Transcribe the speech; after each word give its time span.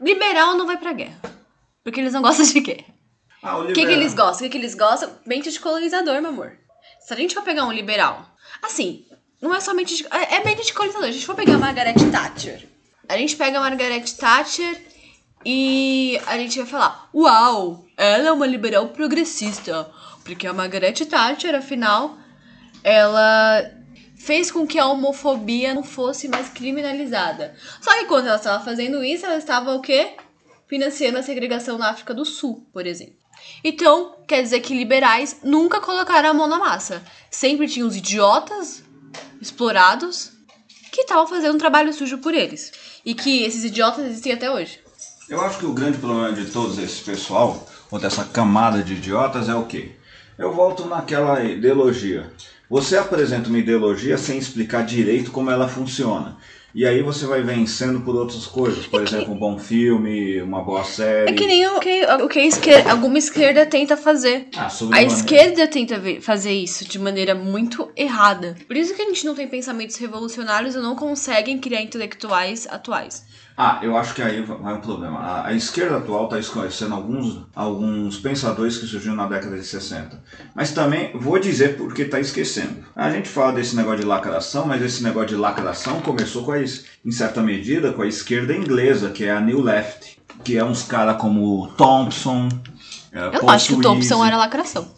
Liberal 0.00 0.56
não 0.56 0.66
vai 0.66 0.76
pra 0.76 0.92
guerra. 0.92 1.20
Porque 1.82 2.00
eles 2.00 2.12
não 2.12 2.22
gostam 2.22 2.46
de 2.46 2.60
guerra. 2.60 2.94
Ah, 3.42 3.58
o 3.58 3.66
que, 3.66 3.84
que 3.84 3.92
eles 3.92 4.14
gostam? 4.14 4.38
O 4.38 4.42
que, 4.42 4.48
que 4.48 4.58
eles 4.58 4.74
gostam? 4.74 5.10
Mente 5.26 5.50
de 5.50 5.60
colonizador, 5.60 6.20
meu 6.20 6.30
amor. 6.30 6.56
Se 7.00 7.12
a 7.12 7.16
gente 7.16 7.34
for 7.34 7.42
pegar 7.42 7.66
um 7.66 7.72
liberal, 7.72 8.26
assim, 8.62 9.04
não 9.40 9.54
é 9.54 9.60
somente 9.60 9.96
de, 9.96 10.06
é, 10.10 10.36
é 10.36 10.44
mente 10.44 10.64
de 10.64 10.72
colonizador. 10.72 11.08
A 11.08 11.12
gente 11.12 11.26
for 11.26 11.34
pegar 11.34 11.56
a 11.56 11.58
Margaret 11.58 11.94
Thatcher. 12.10 12.66
A 13.06 13.18
gente 13.18 13.36
pega 13.36 13.58
a 13.58 13.60
Margaret 13.60 14.04
Thatcher 14.18 14.80
e 15.44 16.18
a 16.26 16.38
gente 16.38 16.58
vai 16.58 16.66
falar: 16.66 17.10
Uau, 17.14 17.84
ela 17.98 18.28
é 18.28 18.32
uma 18.32 18.46
liberal 18.46 18.88
progressista. 18.88 19.90
Porque 20.24 20.46
a 20.46 20.54
Margaret 20.54 20.94
Thatcher, 20.94 21.54
afinal, 21.54 22.16
ela 22.82 23.70
fez 24.24 24.50
com 24.50 24.66
que 24.66 24.78
a 24.78 24.86
homofobia 24.86 25.74
não 25.74 25.82
fosse 25.82 26.28
mais 26.28 26.48
criminalizada. 26.48 27.54
Só 27.80 27.92
que 27.98 28.06
quando 28.06 28.26
ela 28.26 28.36
estava 28.36 28.64
fazendo 28.64 29.04
isso, 29.04 29.26
ela 29.26 29.36
estava 29.36 29.74
o 29.74 29.82
quê? 29.82 30.16
Financiando 30.66 31.18
a 31.18 31.22
segregação 31.22 31.76
na 31.76 31.90
África 31.90 32.14
do 32.14 32.24
Sul, 32.24 32.66
por 32.72 32.86
exemplo. 32.86 33.16
Então, 33.62 34.16
quer 34.26 34.42
dizer 34.42 34.60
que 34.60 34.74
liberais 34.74 35.40
nunca 35.44 35.78
colocaram 35.78 36.30
a 36.30 36.34
mão 36.34 36.46
na 36.46 36.58
massa. 36.58 37.02
Sempre 37.30 37.68
tinham 37.68 37.86
os 37.86 37.96
idiotas 37.96 38.82
explorados 39.42 40.32
que 40.90 41.02
estavam 41.02 41.26
fazendo 41.26 41.56
um 41.56 41.58
trabalho 41.58 41.92
sujo 41.92 42.16
por 42.18 42.32
eles. 42.32 42.72
E 43.04 43.14
que 43.14 43.42
esses 43.42 43.62
idiotas 43.62 44.06
existem 44.06 44.32
até 44.32 44.50
hoje. 44.50 44.80
Eu 45.28 45.42
acho 45.42 45.58
que 45.58 45.66
o 45.66 45.74
grande 45.74 45.98
problema 45.98 46.32
de 46.32 46.50
todos 46.50 46.78
esse 46.78 47.02
pessoal, 47.02 47.66
ou 47.90 47.98
dessa 47.98 48.24
camada 48.24 48.82
de 48.82 48.94
idiotas, 48.94 49.50
é 49.50 49.54
o 49.54 49.66
quê? 49.66 49.92
Eu 50.38 50.52
volto 50.52 50.86
naquela 50.86 51.44
ideologia. 51.44 52.32
Você 52.68 52.96
apresenta 52.96 53.48
uma 53.48 53.58
ideologia 53.58 54.16
sem 54.16 54.38
explicar 54.38 54.84
direito 54.84 55.30
como 55.30 55.50
ela 55.50 55.68
funciona. 55.68 56.36
E 56.74 56.84
aí 56.84 57.02
você 57.02 57.24
vai 57.24 57.40
vencendo 57.40 58.00
por 58.00 58.16
outras 58.16 58.46
coisas. 58.46 58.84
Por 58.84 59.00
exemplo, 59.00 59.32
um 59.32 59.38
bom 59.38 59.56
filme, 59.56 60.42
uma 60.42 60.60
boa 60.60 60.82
série. 60.82 61.30
É 61.30 61.32
que 61.32 61.46
nem 61.46 61.64
o 61.68 61.78
que, 61.78 62.04
o 62.04 62.28
que 62.28 62.40
a 62.40 62.46
esquerda, 62.46 62.90
alguma 62.90 63.16
esquerda 63.16 63.64
tenta 63.64 63.96
fazer. 63.96 64.48
Ah, 64.56 64.68
A 64.90 65.02
esquerda 65.04 65.68
tenta 65.68 66.02
fazer 66.20 66.52
isso 66.52 66.84
de 66.84 66.98
maneira 66.98 67.32
muito 67.32 67.92
errada. 67.96 68.56
Por 68.66 68.76
isso 68.76 68.92
que 68.92 69.02
a 69.02 69.04
gente 69.04 69.24
não 69.24 69.36
tem 69.36 69.46
pensamentos 69.46 69.94
revolucionários 69.96 70.74
e 70.74 70.78
não 70.78 70.96
conseguem 70.96 71.60
criar 71.60 71.80
intelectuais 71.80 72.66
atuais. 72.68 73.24
Ah, 73.56 73.78
eu 73.82 73.96
acho 73.96 74.14
que 74.14 74.22
aí 74.22 74.42
vai 74.42 74.74
um 74.74 74.80
problema. 74.80 75.20
A, 75.20 75.46
a 75.46 75.52
esquerda 75.52 75.98
atual 75.98 76.24
está 76.24 76.40
esclarecendo 76.40 76.92
alguns, 76.94 77.40
alguns 77.54 78.18
pensadores 78.18 78.78
que 78.78 78.86
surgiram 78.86 79.14
na 79.14 79.28
década 79.28 79.56
de 79.56 79.64
60. 79.64 80.20
Mas 80.54 80.72
também 80.72 81.16
vou 81.16 81.38
dizer 81.38 81.76
porque 81.76 82.02
está 82.02 82.18
esquecendo. 82.18 82.84
A 82.96 83.10
gente 83.10 83.28
fala 83.28 83.52
desse 83.52 83.76
negócio 83.76 84.00
de 84.00 84.06
lacração, 84.06 84.66
mas 84.66 84.82
esse 84.82 85.04
negócio 85.04 85.28
de 85.28 85.36
lacração 85.36 86.00
começou 86.00 86.44
com 86.44 86.50
a, 86.50 86.58
em 86.58 87.12
certa 87.12 87.40
medida 87.42 87.92
com 87.92 88.02
a 88.02 88.08
esquerda 88.08 88.52
inglesa, 88.52 89.10
que 89.10 89.24
é 89.24 89.30
a 89.30 89.40
New 89.40 89.60
Left, 89.60 90.18
que 90.42 90.56
é 90.56 90.64
uns 90.64 90.82
caras 90.82 91.16
como 91.20 91.68
Thompson. 91.76 92.48
é, 93.12 93.26
Eu 93.26 93.30
Paul 93.40 93.50
acho 93.50 93.68
que 93.68 93.74
o 93.74 93.80
Thompson 93.80 94.24
era 94.24 94.36
lacração. 94.36 94.88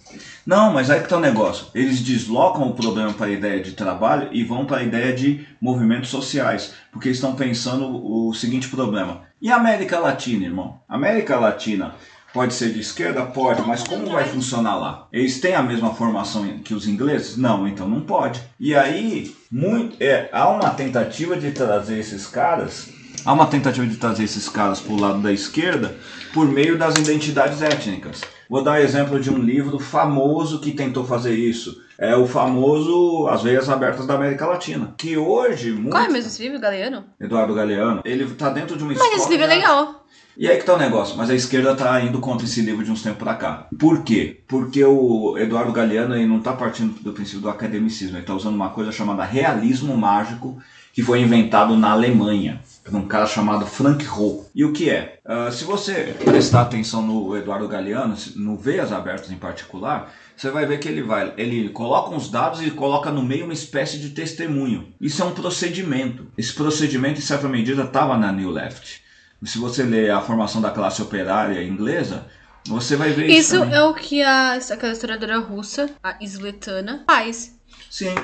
Não, 0.46 0.72
mas 0.72 0.90
aí 0.90 1.00
que 1.00 1.08
tá 1.08 1.16
o 1.16 1.20
negócio. 1.20 1.66
Eles 1.74 2.00
deslocam 2.00 2.68
o 2.68 2.74
problema 2.74 3.12
para 3.12 3.26
a 3.26 3.30
ideia 3.30 3.60
de 3.60 3.72
trabalho 3.72 4.28
e 4.30 4.44
vão 4.44 4.64
para 4.64 4.76
a 4.76 4.82
ideia 4.84 5.12
de 5.12 5.44
movimentos 5.60 6.08
sociais. 6.08 6.72
Porque 6.92 7.08
eles 7.08 7.18
estão 7.18 7.34
pensando 7.34 7.84
o 7.88 8.32
seguinte 8.32 8.68
problema. 8.68 9.22
E 9.42 9.50
a 9.50 9.56
América 9.56 9.98
Latina, 9.98 10.44
irmão? 10.44 10.80
América 10.88 11.36
Latina 11.36 11.96
pode 12.32 12.54
ser 12.54 12.72
de 12.72 12.78
esquerda? 12.78 13.26
Pode, 13.26 13.62
mas 13.62 13.82
como 13.82 14.08
vai 14.08 14.24
funcionar 14.24 14.76
lá? 14.76 15.08
Eles 15.12 15.40
têm 15.40 15.54
a 15.54 15.62
mesma 15.64 15.92
formação 15.92 16.46
que 16.58 16.74
os 16.74 16.86
ingleses? 16.86 17.36
Não, 17.36 17.66
então 17.66 17.88
não 17.88 18.02
pode. 18.02 18.40
E 18.60 18.72
aí, 18.72 19.34
muito, 19.50 19.96
é, 20.00 20.28
há 20.32 20.48
uma 20.48 20.70
tentativa 20.70 21.36
de 21.36 21.50
trazer 21.50 21.98
esses 21.98 22.24
caras. 22.24 22.88
Há 23.24 23.32
uma 23.32 23.46
tentativa 23.48 23.84
de 23.84 23.96
trazer 23.96 24.22
esses 24.22 24.48
caras 24.48 24.78
para 24.78 24.92
o 24.92 25.00
lado 25.00 25.20
da 25.20 25.32
esquerda 25.32 25.96
por 26.32 26.46
meio 26.46 26.78
das 26.78 26.94
identidades 26.94 27.60
étnicas. 27.62 28.20
Vou 28.48 28.62
dar 28.62 28.80
exemplo 28.80 29.18
de 29.20 29.30
um 29.30 29.38
livro 29.38 29.78
famoso 29.78 30.60
que 30.60 30.72
tentou 30.72 31.04
fazer 31.04 31.34
isso. 31.34 31.84
É 31.98 32.14
o 32.14 32.26
famoso 32.26 33.26
As 33.28 33.42
Veias 33.42 33.68
Abertas 33.68 34.06
da 34.06 34.14
América 34.14 34.46
Latina. 34.46 34.94
Que 34.96 35.16
hoje, 35.16 35.72
muito... 35.72 35.90
Qual 35.90 36.02
é 36.04 36.08
mesmo 36.08 36.28
esse 36.28 36.42
livro, 36.42 36.60
Galeano? 36.60 37.04
Eduardo 37.18 37.54
Galeano, 37.54 38.02
ele 38.04 38.26
tá 38.34 38.50
dentro 38.50 38.76
de 38.76 38.82
uma 38.82 38.92
Mas 38.92 39.00
escola... 39.02 39.16
esse 39.16 39.28
livro 39.30 39.44
é 39.46 39.48
de- 39.48 39.54
legal. 39.54 40.06
E 40.38 40.46
aí 40.46 40.58
que 40.58 40.64
tá 40.66 40.74
o 40.74 40.78
negócio, 40.78 41.16
mas 41.16 41.30
a 41.30 41.34
esquerda 41.34 41.74
tá 41.74 41.98
indo 42.02 42.20
contra 42.20 42.44
esse 42.46 42.60
livro 42.60 42.84
de 42.84 42.90
uns 42.92 43.02
tempos 43.02 43.22
pra 43.22 43.34
cá. 43.36 43.66
Por 43.78 44.02
quê? 44.02 44.40
Porque 44.46 44.84
o 44.84 45.34
Eduardo 45.38 45.72
Galeano 45.72 46.14
ele 46.14 46.26
não 46.26 46.40
tá 46.40 46.52
partindo 46.52 46.92
do 47.00 47.14
princípio 47.14 47.40
do 47.40 47.48
academicismo, 47.48 48.18
ele 48.18 48.26
tá 48.26 48.34
usando 48.34 48.54
uma 48.54 48.68
coisa 48.68 48.92
chamada 48.92 49.24
realismo 49.24 49.96
mágico, 49.96 50.58
que 50.92 51.02
foi 51.02 51.22
inventado 51.22 51.74
na 51.74 51.92
Alemanha, 51.92 52.60
por 52.86 52.94
um 52.94 53.08
cara 53.08 53.26
chamado 53.26 53.66
Frank 53.66 54.04
Roh. 54.04 54.48
E 54.54 54.64
o 54.64 54.72
que 54.72 54.88
é? 54.88 55.18
Ah, 55.24 55.50
se 55.50 55.64
você 55.64 56.14
prestar 56.24 56.62
atenção 56.62 57.02
no 57.02 57.36
Eduardo 57.36 57.66
Galeano, 57.66 58.16
no 58.36 58.56
Veias 58.56 58.92
Abertas 58.92 59.30
em 59.32 59.36
particular, 59.36 60.14
você 60.36 60.50
vai 60.50 60.66
ver 60.66 60.78
que 60.78 60.86
ele 60.88 61.02
vai, 61.02 61.34
ele 61.36 61.68
coloca 61.70 62.14
uns 62.14 62.30
dados 62.30 62.62
e 62.62 62.70
coloca 62.70 63.10
no 63.10 63.24
meio 63.24 63.44
uma 63.44 63.52
espécie 63.52 63.98
de 63.98 64.10
testemunho. 64.10 64.94
Isso 65.00 65.20
é 65.20 65.24
um 65.24 65.32
procedimento. 65.32 66.28
Esse 66.38 66.52
procedimento, 66.52 67.18
em 67.18 67.22
certa 67.22 67.48
medida, 67.48 67.82
estava 67.82 68.16
na 68.16 68.30
New 68.30 68.50
Left. 68.50 69.02
Se 69.44 69.58
você 69.58 69.82
ler 69.82 70.10
a 70.10 70.20
formação 70.20 70.60
da 70.60 70.70
classe 70.70 71.02
operária 71.02 71.62
inglesa, 71.62 72.26
você 72.66 72.96
vai 72.96 73.10
ver 73.10 73.26
isso. 73.26 73.38
Isso 73.38 73.58
também. 73.58 73.74
é 73.74 73.82
o 73.82 73.94
que 73.94 74.22
a, 74.22 74.54
aquela 74.54 74.92
historiadora 74.92 75.38
russa, 75.38 75.90
a 76.02 76.16
Sletana, 76.22 77.02
faz. 77.06 77.54
Sim. 77.90 78.14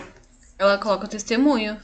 Ela 0.59 0.78
coloca 0.78 1.06
o 1.06 1.09
testemunho. 1.09 1.77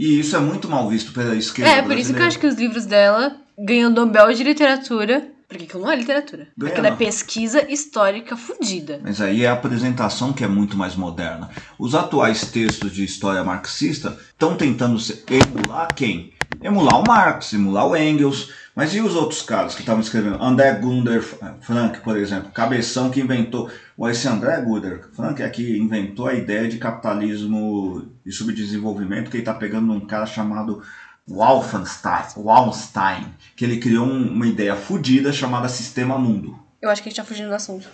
E 0.00 0.18
isso 0.18 0.34
é 0.34 0.40
muito 0.40 0.66
mal 0.66 0.88
visto 0.88 1.12
pela 1.12 1.36
esquerda. 1.36 1.70
É, 1.70 1.82
por 1.82 1.94
isso 1.94 2.14
que 2.14 2.22
eu 2.22 2.24
acho 2.24 2.38
que 2.38 2.46
os 2.46 2.54
livros 2.54 2.86
dela 2.86 3.36
ganham 3.58 3.90
Nobel 3.90 4.32
de 4.32 4.42
Literatura. 4.42 5.28
Porque 5.46 5.64
aquilo 5.64 5.82
não 5.82 5.92
é 5.92 5.96
literatura. 5.96 6.48
Ganha 6.56 6.72
Aquilo 6.72 6.86
é 6.86 6.92
pesquisa 6.92 7.70
histórica 7.70 8.34
fudida. 8.34 8.98
Mas 9.02 9.20
aí 9.20 9.44
é 9.44 9.48
a 9.48 9.52
apresentação 9.52 10.32
que 10.32 10.42
é 10.42 10.48
muito 10.48 10.74
mais 10.74 10.96
moderna. 10.96 11.50
Os 11.78 11.94
atuais 11.94 12.50
textos 12.50 12.92
de 12.92 13.04
história 13.04 13.44
marxista 13.44 14.16
estão 14.30 14.56
tentando 14.56 14.96
emular 15.28 15.94
quem? 15.94 16.32
Emular 16.62 17.00
o 17.00 17.04
Marx, 17.06 17.52
emular 17.52 17.86
o 17.86 17.96
Engels. 17.96 18.50
Mas 18.74 18.94
e 18.94 19.00
os 19.00 19.14
outros 19.14 19.42
caras 19.42 19.74
que 19.74 19.80
estavam 19.80 20.00
escrevendo? 20.00 20.42
André 20.42 20.72
Gunder 20.74 21.22
Frank, 21.60 22.00
por 22.00 22.16
exemplo, 22.16 22.50
cabeção 22.52 23.10
que 23.10 23.20
inventou. 23.20 23.68
Ou 23.98 24.08
Esse 24.08 24.28
André 24.28 24.60
Gunder 24.62 25.08
Frank 25.14 25.42
é 25.42 25.48
que 25.48 25.76
inventou 25.76 26.26
a 26.28 26.34
ideia 26.34 26.68
de 26.68 26.78
capitalismo 26.78 28.06
e 28.24 28.32
subdesenvolvimento, 28.32 29.30
que 29.30 29.36
ele 29.36 29.42
está 29.42 29.52
pegando 29.52 29.92
um 29.92 30.00
cara 30.00 30.24
chamado 30.24 30.82
Wallenstein, 31.28 32.24
Wallenstein 32.36 33.26
que 33.56 33.64
ele 33.64 33.78
criou 33.78 34.06
um- 34.06 34.30
uma 34.32 34.46
ideia 34.46 34.74
fodida 34.76 35.32
chamada 35.32 35.68
Sistema 35.68 36.18
Mundo. 36.18 36.56
Eu 36.80 36.88
acho 36.90 37.02
que 37.02 37.08
a 37.08 37.10
gente 37.10 37.16
tá 37.20 37.24
fugindo 37.24 37.48
do 37.48 37.54
assunto. 37.54 37.88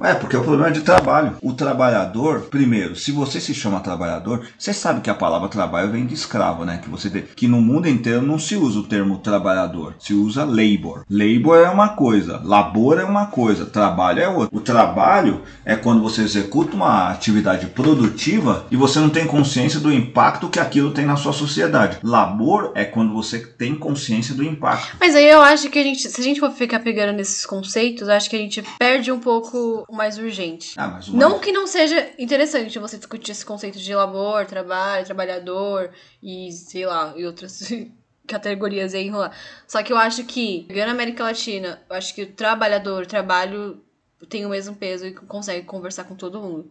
É, 0.00 0.14
porque 0.14 0.36
é 0.36 0.38
o 0.38 0.44
problema 0.44 0.70
de 0.70 0.82
trabalho. 0.82 1.36
O 1.42 1.52
trabalhador, 1.52 2.42
primeiro, 2.42 2.94
se 2.94 3.10
você 3.10 3.40
se 3.40 3.52
chama 3.52 3.80
trabalhador, 3.80 4.46
você 4.56 4.72
sabe 4.72 5.00
que 5.00 5.10
a 5.10 5.14
palavra 5.14 5.48
trabalho 5.48 5.90
vem 5.90 6.06
de 6.06 6.14
escravo, 6.14 6.64
né? 6.64 6.80
Que 6.82 6.88
você 6.88 7.08
que 7.10 7.48
no 7.48 7.60
mundo 7.60 7.88
inteiro 7.88 8.22
não 8.22 8.38
se 8.38 8.54
usa 8.54 8.78
o 8.78 8.84
termo 8.84 9.18
trabalhador, 9.18 9.94
se 9.98 10.14
usa 10.14 10.44
labor. 10.44 11.04
Labor 11.10 11.58
é 11.58 11.68
uma 11.68 11.90
coisa, 11.90 12.40
labor 12.44 12.98
é 13.00 13.04
uma 13.04 13.26
coisa, 13.26 13.66
trabalho 13.66 14.20
é 14.20 14.28
outra. 14.28 14.56
O 14.56 14.60
trabalho 14.60 15.42
é 15.64 15.74
quando 15.74 16.02
você 16.02 16.22
executa 16.22 16.76
uma 16.76 17.10
atividade 17.10 17.66
produtiva 17.66 18.66
e 18.70 18.76
você 18.76 19.00
não 19.00 19.10
tem 19.10 19.26
consciência 19.26 19.80
do 19.80 19.92
impacto 19.92 20.48
que 20.48 20.60
aquilo 20.60 20.92
tem 20.92 21.06
na 21.06 21.16
sua 21.16 21.32
sociedade. 21.32 21.98
Labor 22.02 22.72
é 22.74 22.84
quando 22.84 23.12
você 23.12 23.38
tem 23.38 23.74
consciência 23.74 24.34
do 24.34 24.44
impacto. 24.44 24.96
Mas 25.00 25.14
aí 25.14 25.28
eu 25.28 25.40
acho 25.40 25.68
que 25.70 25.78
a 25.78 25.82
gente, 25.82 26.08
se 26.08 26.20
a 26.20 26.24
gente 26.24 26.40
for 26.40 26.50
ficar 26.52 26.80
pegando 26.80 27.16
nesses 27.16 27.44
conceitos, 27.44 28.08
acho 28.08 28.30
que 28.30 28.36
a 28.36 28.38
gente 28.38 28.62
perde 28.78 29.10
um 29.10 29.18
pouco 29.18 29.84
o 29.88 29.96
mais 29.96 30.18
urgente. 30.18 30.74
Ah, 30.78 30.86
mas 30.86 31.08
Não 31.08 31.40
que 31.40 31.50
não 31.50 31.66
seja 31.66 32.12
interessante 32.18 32.78
você 32.78 32.98
discutir 32.98 33.32
esse 33.32 33.44
conceito 33.44 33.78
de 33.78 33.94
labor, 33.94 34.44
trabalho, 34.44 35.06
trabalhador 35.06 35.90
e 36.22 36.52
sei 36.52 36.84
lá, 36.84 37.14
e 37.16 37.24
outras 37.24 37.72
categorias 38.28 38.94
aí 38.94 39.06
enrolar. 39.06 39.34
Só 39.66 39.82
que 39.82 39.92
eu 39.92 39.96
acho 39.96 40.24
que, 40.24 40.64
pegando 40.68 40.90
a 40.90 40.92
América 40.92 41.24
Latina, 41.24 41.80
eu 41.88 41.96
acho 41.96 42.14
que 42.14 42.22
o 42.22 42.32
trabalhador, 42.32 43.04
o 43.04 43.06
trabalho 43.06 43.82
tem 44.28 44.44
o 44.44 44.50
mesmo 44.50 44.76
peso 44.76 45.06
e 45.06 45.14
consegue 45.14 45.64
conversar 45.64 46.04
com 46.04 46.14
todo 46.14 46.40
mundo. 46.40 46.70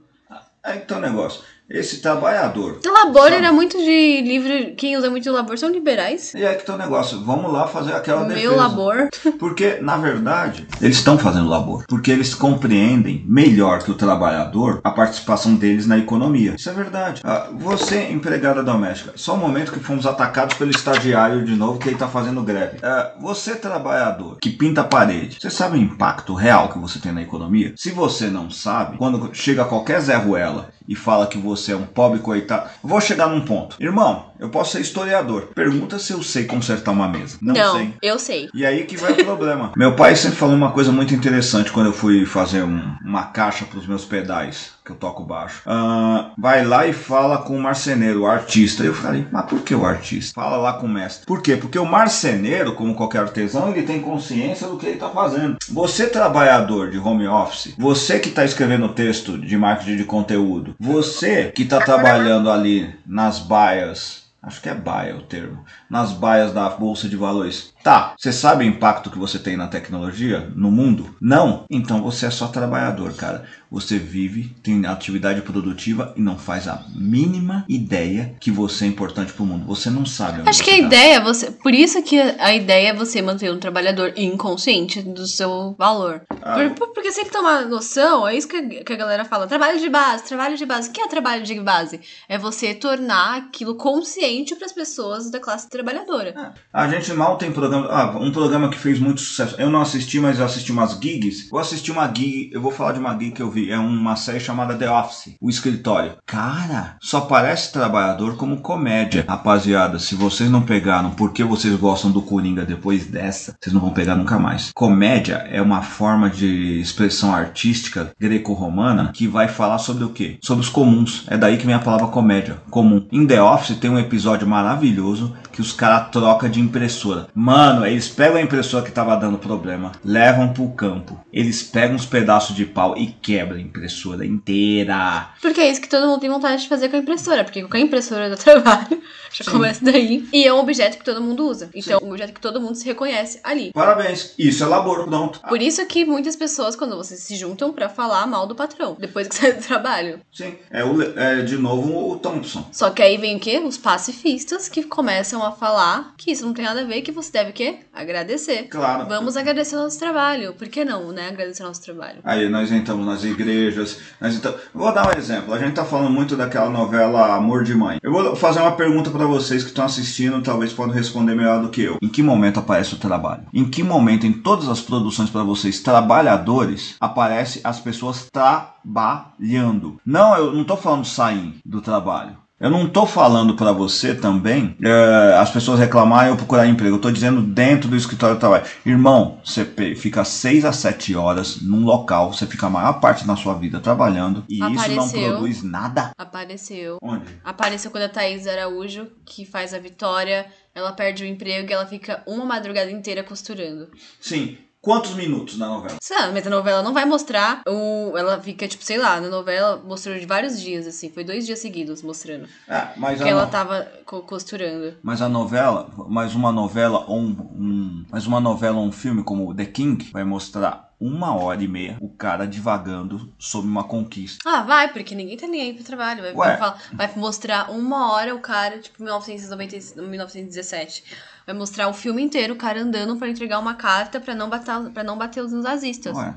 Aí 0.67 0.79
que 0.79 0.85
tá 0.85 0.97
o 0.97 1.01
negócio. 1.01 1.41
Esse 1.69 1.97
trabalhador 2.01 2.79
O 2.85 2.89
labor 2.89 3.23
Sabe? 3.23 3.35
era 3.35 3.51
muito 3.51 3.77
de 3.77 4.21
livro. 4.21 4.73
Quem 4.77 4.95
usa 4.95 5.09
muito 5.09 5.29
labor 5.29 5.57
são 5.57 5.69
liberais. 5.69 6.33
E 6.33 6.45
aí 6.45 6.55
que 6.55 6.65
tá 6.65 6.75
o 6.75 6.77
negócio. 6.77 7.19
Vamos 7.25 7.51
lá 7.51 7.67
fazer 7.67 7.93
aquela 7.93 8.21
O 8.21 8.25
defesa. 8.25 8.41
meu 8.47 8.55
labor. 8.55 9.09
Porque, 9.37 9.77
na 9.81 9.97
verdade, 9.97 10.65
eles 10.81 10.95
estão 10.95 11.17
fazendo 11.17 11.49
labor. 11.49 11.83
Porque 11.89 12.09
eles 12.09 12.33
compreendem 12.33 13.21
melhor 13.27 13.83
que 13.83 13.91
o 13.91 13.95
trabalhador 13.95 14.79
a 14.81 14.91
participação 14.91 15.55
deles 15.55 15.85
na 15.85 15.97
economia. 15.97 16.55
Isso 16.57 16.69
é 16.69 16.73
verdade. 16.73 17.19
Ah, 17.25 17.49
você, 17.51 18.11
empregada 18.11 18.63
doméstica, 18.63 19.11
só 19.17 19.33
um 19.33 19.37
momento 19.39 19.73
que 19.73 19.79
fomos 19.81 20.05
atacados 20.05 20.55
pelo 20.55 20.71
estagiário 20.71 21.43
de 21.43 21.55
novo 21.57 21.79
que 21.79 21.89
ele 21.89 21.97
tá 21.97 22.07
fazendo 22.07 22.41
greve. 22.43 22.77
Ah, 22.81 23.11
você, 23.19 23.55
trabalhador, 23.55 24.37
que 24.39 24.51
pinta 24.51 24.79
a 24.81 24.85
parede, 24.85 25.37
você 25.41 25.49
sabe 25.49 25.77
o 25.77 25.81
impacto 25.81 26.33
real 26.33 26.69
que 26.69 26.79
você 26.79 26.97
tem 26.97 27.11
na 27.11 27.21
economia? 27.21 27.73
Se 27.75 27.91
você 27.91 28.27
não 28.27 28.49
sabe, 28.49 28.95
quando 28.97 29.31
chega 29.33 29.65
qualquer 29.65 29.99
Zé 29.99 30.15
Ruela 30.15 30.56
ela. 30.57 30.76
E 30.87 30.95
fala 30.95 31.27
que 31.27 31.37
você 31.37 31.71
é 31.71 31.75
um 31.75 31.83
pobre 31.85 32.19
coitado. 32.19 32.69
Vou 32.83 32.99
chegar 33.01 33.27
num 33.27 33.41
ponto. 33.41 33.75
Irmão, 33.79 34.27
eu 34.39 34.49
posso 34.49 34.71
ser 34.73 34.81
historiador. 34.81 35.49
Pergunta 35.55 35.97
se 35.99 36.13
eu 36.13 36.21
sei 36.23 36.45
consertar 36.45 36.91
uma 36.91 37.07
mesa. 37.07 37.37
Não, 37.41 37.53
Não, 37.53 37.75
sei. 37.75 37.93
eu 38.01 38.19
sei. 38.19 38.49
E 38.53 38.65
aí 38.65 38.83
que 38.85 38.95
vai 38.97 39.11
o 39.13 39.25
problema. 39.25 39.71
Meu 39.77 39.95
pai 39.95 40.15
sempre 40.15 40.37
falou 40.37 40.55
uma 40.55 40.71
coisa 40.71 40.91
muito 40.91 41.13
interessante 41.13 41.71
quando 41.71 41.87
eu 41.87 41.93
fui 41.93 42.25
fazer 42.25 42.63
um- 42.63 42.95
uma 43.05 43.25
caixa 43.25 43.65
para 43.65 43.79
os 43.79 43.87
meus 43.87 44.05
pedais, 44.05 44.71
que 44.85 44.91
eu 44.91 44.95
toco 44.95 45.23
baixo. 45.23 45.61
Ah, 45.65 46.31
vai 46.37 46.63
lá 46.65 46.85
e 46.87 46.93
fala 46.93 47.39
com 47.39 47.57
o 47.57 47.61
marceneiro, 47.61 48.21
o 48.21 48.27
artista. 48.27 48.83
Eu 48.83 48.93
falei, 48.93 49.25
mas 49.31 49.45
por 49.45 49.59
que 49.61 49.73
o 49.75 49.85
artista? 49.85 50.33
Fala 50.39 50.57
lá 50.57 50.73
com 50.73 50.85
o 50.85 50.89
mestre. 50.89 51.25
Por 51.25 51.41
quê? 51.41 51.55
Porque 51.55 51.79
o 51.79 51.85
marceneiro, 51.85 52.73
como 52.73 52.95
qualquer 52.95 53.19
artesão, 53.21 53.69
ele 53.71 53.83
tem 53.83 53.99
consciência 54.01 54.67
do 54.67 54.77
que 54.77 54.85
ele 54.85 54.95
está 54.95 55.09
fazendo. 55.09 55.57
Você, 55.69 56.07
trabalhador 56.07 56.89
de 56.91 56.97
home 56.99 57.27
office, 57.27 57.73
você 57.77 58.19
que 58.19 58.29
está 58.29 58.45
escrevendo 58.45 58.89
texto 58.89 59.37
de 59.37 59.57
marketing 59.57 59.97
de 59.97 60.03
conteúdo, 60.03 60.75
você 60.79 61.51
que 61.51 61.63
está 61.63 61.79
trabalhando 61.79 62.51
ali 62.51 62.93
nas 63.05 63.39
baias 63.39 64.27
Acho 64.47 64.61
que 64.61 64.69
é 64.69 64.73
baia 64.73 65.13
o 65.13 65.23
termo. 65.23 65.65
Nas 65.89 66.13
baias 66.13 66.53
da 66.53 66.69
Bolsa 66.69 67.09
de 67.09 67.17
Valores. 67.17 67.73
Tá, 67.87 68.15
você 68.19 68.33
sabe 68.33 68.65
o 68.65 68.67
impacto 68.67 69.09
que 69.09 69.17
você 69.17 69.39
tem 69.39 69.55
na 69.55 69.67
tecnologia, 69.67 70.51
no 70.53 70.69
mundo? 70.69 71.15
Não? 71.21 71.63
Então 71.69 72.03
você 72.03 72.25
é 72.25 72.29
só 72.29 72.49
trabalhador, 72.49 73.13
cara. 73.13 73.45
Você 73.71 73.97
vive, 73.97 74.55
tem 74.63 74.85
atividade 74.85 75.41
produtiva 75.41 76.13
e 76.15 76.21
não 76.21 76.37
faz 76.37 76.67
a 76.67 76.83
mínima 76.95 77.65
ideia 77.67 78.35
que 78.39 78.49
você 78.51 78.85
é 78.85 78.87
importante 78.87 79.31
pro 79.33 79.45
mundo. 79.45 79.65
Você 79.67 79.89
não 79.89 80.05
sabe. 80.05 80.41
Acho 80.47 80.63
que 80.63 80.69
a 80.71 80.73
tá. 80.73 80.79
ideia 80.79 81.15
é 81.15 81.21
você. 81.21 81.51
Por 81.51 81.73
isso 81.73 82.01
que 82.01 82.17
a 82.19 82.53
ideia 82.53 82.89
é 82.89 82.93
você 82.93 83.21
manter 83.21 83.51
um 83.51 83.59
trabalhador 83.59 84.13
inconsciente 84.15 85.01
do 85.01 85.25
seu 85.27 85.75
valor. 85.77 86.21
Ah, 86.41 86.55
Por- 86.55 86.71
por- 86.75 86.93
porque 86.93 87.11
se 87.11 87.21
ele 87.21 87.29
tomar 87.29 87.65
noção, 87.65 88.25
é 88.27 88.35
isso 88.35 88.47
que, 88.47 88.83
que 88.83 88.93
a 88.93 88.97
galera 88.97 89.25
fala. 89.25 89.47
Trabalho 89.47 89.79
de 89.79 89.89
base, 89.89 90.23
trabalho 90.23 90.57
de 90.57 90.65
base. 90.65 90.89
O 90.89 90.91
que 90.93 91.01
é 91.01 91.07
trabalho 91.07 91.43
de 91.43 91.59
base? 91.59 91.99
É 92.29 92.37
você 92.37 92.73
tornar 92.73 93.37
aquilo 93.37 93.75
consciente 93.75 94.55
para 94.55 94.65
as 94.65 94.73
pessoas 94.73 95.29
da 95.29 95.39
classe 95.41 95.69
trabalhadora. 95.69 96.53
A 96.71 96.87
gente 96.87 97.13
mal 97.13 97.37
tem 97.37 97.51
programa. 97.51 97.76
Ah, 97.89 98.17
um 98.19 98.31
programa 98.31 98.69
que 98.69 98.77
fez 98.77 98.99
muito 98.99 99.21
sucesso. 99.21 99.55
Eu 99.57 99.69
não 99.69 99.81
assisti, 99.81 100.19
mas 100.19 100.39
eu 100.39 100.45
assisti 100.45 100.71
umas 100.71 100.97
gigs. 101.01 101.49
Eu 101.51 101.59
assisti 101.59 101.91
uma 101.91 102.07
gig, 102.07 102.49
eu 102.51 102.61
vou 102.61 102.71
falar 102.71 102.93
de 102.93 102.99
uma 102.99 103.17
gig 103.17 103.31
que 103.31 103.41
eu 103.41 103.51
vi. 103.51 103.71
É 103.71 103.77
uma 103.77 104.15
série 104.15 104.39
chamada 104.39 104.75
The 104.75 104.89
Office, 104.89 105.35
o 105.41 105.49
escritório. 105.49 106.17
Cara, 106.25 106.97
só 107.01 107.21
parece 107.21 107.71
trabalhador 107.71 108.35
como 108.35 108.57
comédia. 108.57 109.25
Rapaziada, 109.27 109.99
se 109.99 110.15
vocês 110.15 110.49
não 110.49 110.61
pegaram 110.61 111.11
porque 111.11 111.43
vocês 111.43 111.75
gostam 111.75 112.11
do 112.11 112.21
Coringa 112.21 112.65
depois 112.65 113.05
dessa, 113.05 113.55
vocês 113.59 113.73
não 113.73 113.81
vão 113.81 113.91
pegar 113.91 114.15
nunca 114.15 114.37
mais. 114.39 114.71
Comédia 114.73 115.47
é 115.49 115.61
uma 115.61 115.81
forma 115.81 116.29
de 116.29 116.79
expressão 116.79 117.33
artística 117.33 118.11
greco-romana 118.19 119.11
que 119.13 119.27
vai 119.27 119.47
falar 119.47 119.77
sobre 119.77 120.03
o 120.03 120.09
quê? 120.09 120.37
Sobre 120.41 120.63
os 120.63 120.69
comuns. 120.69 121.23
É 121.27 121.37
daí 121.37 121.57
que 121.57 121.65
vem 121.65 121.75
a 121.75 121.79
palavra 121.79 122.07
comédia, 122.07 122.57
comum. 122.69 123.05
Em 123.11 123.25
The 123.25 123.41
Office 123.41 123.77
tem 123.77 123.89
um 123.89 123.99
episódio 123.99 124.47
maravilhoso 124.47 125.35
que 125.51 125.61
os 125.61 125.73
caras 125.73 126.09
trocam 126.11 126.49
de 126.49 126.59
impressora. 126.59 127.27
Mano, 127.33 127.66
eles 127.85 128.09
pegam 128.09 128.37
a 128.37 128.41
impressora 128.41 128.83
que 128.83 128.91
tava 128.91 129.15
dando 129.15 129.37
problema, 129.37 129.91
levam 130.03 130.53
pro 130.53 130.69
campo. 130.69 131.19
Eles 131.31 131.63
pegam 131.63 131.95
uns 131.95 132.05
pedaços 132.05 132.55
de 132.55 132.65
pau 132.65 132.97
e 132.97 133.07
quebram 133.07 133.57
a 133.57 133.61
impressora 133.61 134.25
inteira. 134.25 135.29
Porque 135.41 135.61
é 135.61 135.71
isso 135.71 135.81
que 135.81 135.89
todo 135.89 136.07
mundo 136.07 136.19
tem 136.19 136.29
vontade 136.29 136.63
de 136.63 136.69
fazer 136.69 136.89
com 136.89 136.95
a 136.95 136.99
impressora. 136.99 137.43
Porque 137.43 137.61
qualquer 137.61 137.79
impressora 137.79 138.29
dá 138.29 138.35
trabalho. 138.37 139.01
Já 139.31 139.43
Sim. 139.43 139.51
começa 139.51 139.83
daí. 139.83 140.27
E 140.31 140.45
é 140.45 140.53
um 140.53 140.59
objeto 140.59 140.97
que 140.97 141.05
todo 141.05 141.21
mundo 141.21 141.47
usa. 141.47 141.69
Então, 141.73 141.99
é 142.01 142.03
um 142.03 142.09
objeto 142.09 142.33
que 142.33 142.41
todo 142.41 142.61
mundo 142.61 142.75
se 142.75 142.85
reconhece 142.85 143.39
ali. 143.43 143.71
Parabéns. 143.71 144.33
Isso 144.37 144.63
é 144.63 144.67
labor, 144.67 145.05
pronto. 145.05 145.39
Por 145.41 145.61
isso 145.61 145.85
que 145.85 146.05
muitas 146.05 146.35
pessoas, 146.35 146.75
quando 146.75 146.95
vocês 146.95 147.19
se 147.21 147.35
juntam 147.35 147.71
pra 147.73 147.89
falar 147.89 148.25
mal 148.25 148.47
do 148.47 148.55
patrão, 148.55 148.95
depois 148.99 149.27
que 149.27 149.35
sai 149.37 149.53
do 149.53 149.63
trabalho. 149.63 150.19
Sim, 150.31 150.55
é, 150.71 150.83
o, 150.83 151.01
é 151.01 151.41
de 151.41 151.57
novo 151.57 152.11
o 152.11 152.17
Thompson. 152.17 152.67
Só 152.71 152.89
que 152.89 153.01
aí 153.01 153.17
vem 153.17 153.37
o 153.37 153.39
quê? 153.39 153.59
Os 153.59 153.77
pacifistas 153.77 154.67
que 154.69 154.83
começam 154.83 155.45
a 155.45 155.51
falar 155.51 156.13
que 156.17 156.31
isso 156.31 156.45
não 156.45 156.53
tem 156.53 156.65
nada 156.65 156.81
a 156.81 156.85
ver, 156.85 157.01
que 157.01 157.11
você 157.11 157.31
deve 157.31 157.46
o 157.49 157.53
quê? 157.53 157.79
Agradecer. 157.93 158.63
Claro. 158.69 159.07
Vamos 159.07 159.37
agradecer 159.37 159.75
o 159.75 159.83
nosso 159.83 159.99
trabalho. 159.99 160.53
Por 160.53 160.67
que 160.67 160.83
não, 160.85 161.11
né? 161.11 161.29
Agradecer 161.29 161.63
o 161.63 161.67
nosso 161.67 161.81
trabalho. 161.81 162.19
Aí 162.23 162.49
nós 162.49 162.71
entramos 162.71 163.05
nas 163.05 163.23
igrejas, 163.23 163.99
nós 164.19 164.35
entramos... 164.35 164.61
Vou 164.73 164.93
dar 164.93 165.07
um 165.07 165.17
exemplo. 165.17 165.53
A 165.53 165.59
gente 165.59 165.73
tá 165.73 165.85
falando 165.85 166.09
muito 166.09 166.35
daquela 166.35 166.69
novela 166.69 167.35
Amor 167.35 167.63
de 167.63 167.75
Mãe. 167.75 167.99
Eu 168.01 168.11
vou 168.11 168.35
fazer 168.35 168.59
uma 168.59 168.71
pergunta 168.71 169.09
pra 169.09 169.25
vocês 169.25 169.63
que 169.63 169.69
estão 169.69 169.85
assistindo, 169.85 170.41
talvez 170.41 170.73
podem 170.73 170.93
responder 170.95 171.35
melhor 171.35 171.61
do 171.61 171.69
que 171.69 171.81
eu. 171.81 171.97
Em 172.01 172.07
que 172.07 172.23
momento 172.23 172.59
aparece 172.59 172.93
o 172.93 172.99
trabalho? 172.99 173.43
Em 173.53 173.65
que 173.65 173.83
momento 173.83 174.25
em 174.25 174.33
todas 174.33 174.69
as 174.69 174.81
produções 174.81 175.29
pra 175.29 175.43
vocês 175.43 175.79
trabalhadores 175.79 176.95
aparece 176.99 177.61
as 177.63 177.79
pessoas 177.79 178.27
trabalhando? 178.31 179.99
Não, 180.05 180.35
eu 180.37 180.53
não 180.53 180.63
tô 180.63 180.77
falando 180.77 181.05
sair 181.05 181.55
do 181.65 181.81
trabalho. 181.81 182.37
Eu 182.59 182.71
não 182.71 182.89
tô 182.89 183.05
falando 183.05 183.55
pra 183.55 183.71
você 183.71 184.15
também 184.15 184.75
é, 184.83 185.37
as 185.37 185.51
pessoas 185.51 185.79
reclamarem 185.79 186.31
ou 186.31 186.37
procurar 186.37 186.65
emprego. 186.65 186.95
Eu 186.95 187.01
tô 187.01 187.11
dizendo 187.11 187.39
dentro 187.39 187.87
do 187.87 187.95
escritório 187.95 188.35
de 188.35 188.39
trabalho. 188.39 188.65
Irmão, 188.83 189.39
você 189.45 189.63
fica 189.95 190.23
6 190.23 190.65
a 190.65 190.71
7 190.71 191.15
horas 191.15 191.61
num 191.61 191.85
local, 191.85 192.33
você 192.33 192.47
fica 192.47 192.65
a 192.65 192.69
maior 192.69 192.99
parte 192.99 193.27
da 193.27 193.35
sua 193.35 193.53
vida 193.53 193.79
trabalhando 193.79 194.43
e 194.49 194.55
isso 194.55 194.63
não 194.63 194.73
Apareceu. 194.73 195.29
produz 195.33 195.61
nada. 195.61 196.11
Apareceu. 196.17 196.97
Onde? 196.99 197.25
Apareceu 197.43 197.91
quando 197.91 198.05
a 198.05 198.09
Thaís 198.09 198.47
Araújo, 198.47 199.07
que 199.23 199.45
faz 199.45 199.71
a 199.71 199.79
Vitória, 199.79 200.47
ela 200.73 200.91
perde 200.93 201.23
o 201.23 201.27
emprego 201.27 201.69
e 201.69 201.73
ela 201.73 201.85
fica 201.85 202.23
uma 202.25 202.43
madrugada 202.43 202.89
inteira 202.89 203.23
costurando. 203.23 203.87
Sim. 204.19 204.57
Quantos 204.87 205.15
minutos 205.15 205.57
na 205.57 205.67
novela? 205.67 205.97
Lá, 206.09 206.31
mas 206.31 206.47
a 206.47 206.49
novela 206.49 206.81
não 206.81 206.93
vai 206.93 207.03
mostrar 207.03 207.61
o. 207.67 208.17
Ela 208.17 208.39
fica, 208.41 208.65
tipo, 208.69 208.83
sei 208.85 208.97
lá, 208.97 209.19
na 209.19 209.27
novela 209.27 209.81
mostrou 209.85 210.17
de 210.17 210.25
vários 210.25 210.61
dias, 210.61 210.87
assim. 210.87 211.09
Foi 211.11 211.25
dois 211.25 211.45
dias 211.45 211.59
seguidos 211.59 212.01
mostrando. 212.01 212.47
É, 212.69 212.87
mas, 212.95 213.21
Que 213.21 213.27
ela 213.27 213.45
no- 213.45 213.51
tava 213.51 213.85
co- 214.05 214.21
costurando. 214.21 214.95
mas 215.03 215.21
a 215.21 215.27
novela, 215.27 215.89
mas 216.07 216.33
uma 216.35 216.53
novela 216.53 217.03
ou 217.05 217.19
um, 217.19 217.31
um- 217.53 218.05
mas 218.09 218.25
uma 218.25 218.39
novela 218.39 218.77
ou 218.77 218.85
um 218.85 218.91
filme 218.91 219.23
como 219.23 219.53
The 219.53 219.65
King 219.65 220.09
vai 220.13 220.23
mostrar 220.23 220.87
uma 220.99 221.35
hora 221.35 221.61
e 221.61 221.67
meia 221.67 221.97
o 222.01 222.09
cara 222.09 222.47
divagando 222.47 223.31
sobre 223.37 223.69
uma 223.69 223.83
conquista. 223.83 224.39
Ah, 224.49 224.61
vai, 224.63 224.91
porque 224.93 225.13
ninguém 225.13 225.35
tá 225.37 225.47
nem 225.47 225.61
aí 225.63 225.73
pro 225.73 225.83
trabalho. 225.83 226.23
Vai, 226.23 226.33
vai, 226.33 226.57
falar- 226.57 226.81
vai 226.93 227.11
mostrar 227.17 227.69
uma 227.71 228.13
hora 228.13 228.33
o 228.33 228.39
cara, 228.39 228.79
tipo, 228.79 229.03
1990, 229.03 230.01
1917. 230.01 231.03
Vai 231.47 231.55
mostrar 231.55 231.87
o 231.87 231.93
filme 231.93 232.21
inteiro 232.21 232.55
o 232.55 232.57
cara 232.57 232.81
andando 232.81 233.15
pra 233.15 233.29
entregar 233.29 233.57
uma 233.57 233.73
carta 233.73 234.19
pra 234.19 234.35
não 234.35 234.49
bater, 234.49 234.89
pra 234.93 235.01
não 235.01 235.17
bater 235.17 235.41
os 235.41 235.53
nazistas. 235.53 236.13
Ué, 236.17 236.33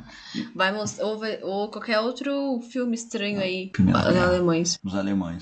Vai 0.54 0.72
mostrar. 0.72 1.04
Ou, 1.04 1.18
vai- 1.18 1.40
ou 1.42 1.66
qualquer 1.68 1.98
outro 1.98 2.60
filme 2.70 2.94
estranho 2.94 3.40
aí. 3.40 3.70
Primeira 3.72 3.98
Os 4.08 4.16
alemães. 4.16 4.78
os 4.84 4.94
alemães. 4.94 5.40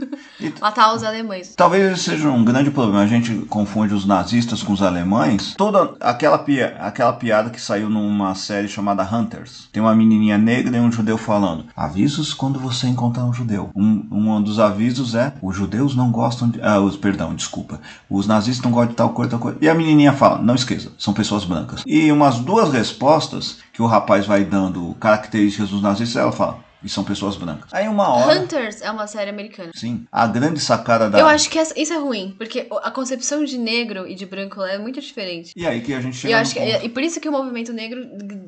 Matar 0.58 0.94
os 0.94 1.02
alemães. 1.04 1.54
Talvez 1.54 1.92
esse 1.92 2.04
seja 2.04 2.30
um 2.30 2.42
grande 2.42 2.70
problema. 2.70 3.02
A 3.02 3.06
gente 3.06 3.34
confunde 3.46 3.92
os 3.92 4.06
nazistas 4.06 4.62
com 4.62 4.72
os 4.72 4.80
alemães. 4.80 5.54
Toda 5.54 5.94
aquela, 6.00 6.42
aquela 6.78 7.12
piada 7.12 7.50
que 7.50 7.60
saiu 7.60 7.90
numa 7.90 8.34
série 8.34 8.68
chamada 8.68 9.02
Hunters. 9.02 9.68
Tem 9.70 9.82
uma 9.82 9.94
menininha 9.94 10.38
negra 10.38 10.78
e 10.78 10.80
um 10.80 10.90
judeu 10.90 11.18
falando: 11.18 11.66
Avisos 11.76 12.32
quando 12.32 12.58
você 12.58 12.86
encontrar 12.86 13.24
um 13.26 13.34
judeu. 13.34 13.70
Um, 13.76 14.06
um 14.10 14.42
dos 14.42 14.58
avisos 14.58 15.14
é: 15.14 15.34
os 15.42 15.54
judeus 15.54 15.94
não 15.94 16.10
gostam 16.10 16.48
de. 16.48 16.58
Ah, 16.62 16.80
os, 16.80 16.96
perdão, 16.96 17.34
desculpa. 17.34 17.80
Os 18.08 18.26
nazistas 18.26 18.64
não 18.64 18.72
gostam 18.72 18.90
de 18.92 18.96
tal 18.96 19.09
coisa, 19.12 19.30
tal 19.32 19.40
coisa. 19.40 19.58
E 19.60 19.68
a 19.68 19.74
menininha 19.74 20.12
fala: 20.12 20.40
Não 20.42 20.54
esqueça, 20.54 20.92
são 20.98 21.12
pessoas 21.14 21.44
brancas. 21.44 21.82
E 21.86 22.10
umas 22.12 22.38
duas 22.38 22.72
respostas 22.72 23.58
que 23.72 23.82
o 23.82 23.86
rapaz 23.86 24.26
vai 24.26 24.44
dando 24.44 24.94
características 25.00 25.70
dos 25.70 25.82
nazistas, 25.82 26.16
ela 26.20 26.32
fala: 26.32 26.58
E 26.82 26.88
são 26.88 27.04
pessoas 27.04 27.36
brancas. 27.36 27.68
Aí 27.72 27.86
uma 27.88 28.08
hora. 28.08 28.40
Hunters 28.40 28.80
é 28.80 28.90
uma 28.90 29.06
série 29.06 29.28
americana. 29.30 29.70
Sim, 29.74 30.06
a 30.10 30.26
grande 30.26 30.58
sacada 30.60 31.10
da. 31.10 31.18
Eu 31.18 31.26
acho 31.26 31.50
que 31.50 31.58
essa- 31.58 31.78
isso 31.78 31.92
é 31.92 31.98
ruim, 31.98 32.34
porque 32.38 32.66
a 32.82 32.90
concepção 32.90 33.44
de 33.44 33.58
negro 33.58 34.06
e 34.08 34.14
de 34.14 34.24
branco 34.24 34.60
lá 34.60 34.70
é 34.72 34.78
muito 34.78 34.98
diferente. 35.00 35.52
E 35.54 35.66
aí 35.66 35.80
que 35.82 35.92
a 35.92 36.00
gente 36.00 36.14
E, 36.14 36.16
chega 36.16 36.32
eu 36.32 36.36
no 36.36 36.42
acho 36.42 36.54
que, 36.54 36.60
ponto. 36.60 36.84
e 36.86 36.88
por 36.88 37.02
isso 37.02 37.20
que 37.20 37.28
o 37.28 37.32
movimento 37.32 37.72
negro 37.72 38.00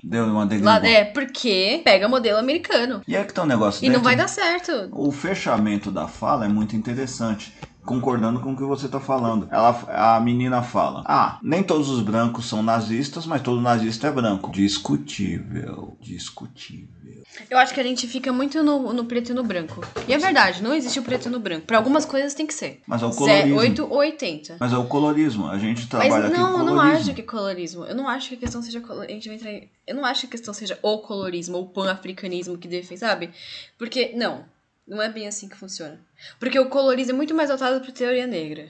Deu 0.02 0.24
uma 0.26 0.46
degringolada. 0.46 0.88
é 0.88 1.04
porque 1.04 1.82
pega 1.84 2.08
modelo 2.08 2.38
americano. 2.38 3.02
E 3.06 3.14
aí 3.16 3.24
que 3.24 3.34
tá 3.34 3.42
um 3.42 3.46
negócio 3.46 3.80
E 3.84 3.88
não 3.88 3.94
dentro- 3.96 4.04
vai 4.04 4.16
dar 4.16 4.28
certo. 4.28 4.88
O 4.92 5.12
fechamento 5.12 5.90
da 5.90 6.08
fala 6.08 6.46
é 6.46 6.48
muito 6.48 6.74
interessante. 6.74 7.52
Concordando 7.84 8.40
com 8.40 8.52
o 8.52 8.56
que 8.56 8.62
você 8.62 8.88
tá 8.88 9.00
falando. 9.00 9.48
Ela, 9.50 9.70
a 10.16 10.20
menina 10.20 10.62
fala: 10.62 11.02
Ah, 11.06 11.38
nem 11.42 11.62
todos 11.62 11.88
os 11.88 12.00
brancos 12.02 12.46
são 12.48 12.62
nazistas, 12.62 13.26
mas 13.26 13.42
todo 13.42 13.60
nazista 13.60 14.06
é 14.06 14.10
branco. 14.12 14.50
Discutível. 14.52 15.96
Discutível. 16.00 17.22
Eu 17.50 17.58
acho 17.58 17.72
que 17.72 17.80
a 17.80 17.82
gente 17.82 18.06
fica 18.06 18.32
muito 18.32 18.62
no, 18.62 18.92
no 18.92 19.04
preto 19.06 19.30
e 19.30 19.34
no 19.34 19.42
branco. 19.42 19.80
E 20.06 20.12
é 20.12 20.18
verdade, 20.18 20.62
não 20.62 20.74
existe 20.74 20.98
o 20.98 21.02
preto 21.02 21.26
e 21.26 21.30
no 21.30 21.40
branco. 21.40 21.66
Pra 21.66 21.78
algumas 21.78 22.04
coisas 22.04 22.34
tem 22.34 22.46
que 22.46 22.52
ser. 22.54 22.82
Mas 22.86 23.02
é 23.02 23.06
o 23.06 23.12
Zé, 23.12 23.18
colorismo. 23.18 23.56
8 23.58 23.82
ou 23.84 23.96
80. 23.98 24.56
Mas 24.60 24.72
é 24.72 24.76
o 24.76 24.84
colorismo. 24.84 25.48
A 25.48 25.58
gente 25.58 25.80
Mas 25.80 25.88
trabalha 25.88 26.26
aqui 26.26 26.36
não, 26.38 26.52
com 26.52 26.58
eu 26.58 26.64
não 26.64 26.74
colorismo. 26.74 26.98
acho 27.00 27.14
que 27.14 27.20
é 27.20 27.24
colorismo. 27.24 27.84
Eu 27.84 27.94
não 27.94 28.08
acho 28.08 28.28
que 28.28 28.34
a 28.34 28.38
questão 28.38 28.62
seja. 28.62 28.82
A 28.86 29.06
gente 29.10 29.28
vai 29.28 29.36
entrar 29.36 29.50
em- 29.52 29.68
Eu 29.86 29.94
não 29.96 30.04
acho 30.04 30.20
que 30.22 30.26
a 30.26 30.30
questão 30.30 30.52
seja 30.54 30.78
o 30.82 30.98
colorismo 30.98 31.56
ou 31.56 31.64
o 31.64 31.68
pan-africanismo 31.68 32.56
que 32.58 32.68
defende, 32.68 33.00
sabe? 33.00 33.30
Porque, 33.78 34.12
não. 34.14 34.44
Não 34.86 35.00
é 35.00 35.08
bem 35.08 35.26
assim 35.26 35.48
que 35.48 35.56
funciona. 35.56 36.00
Porque 36.38 36.58
o 36.58 36.68
colorismo 36.68 37.12
é 37.12 37.16
muito 37.16 37.34
mais 37.34 37.48
voltado 37.48 37.80
pra 37.80 37.92
teoria 37.92 38.26
negra. 38.26 38.68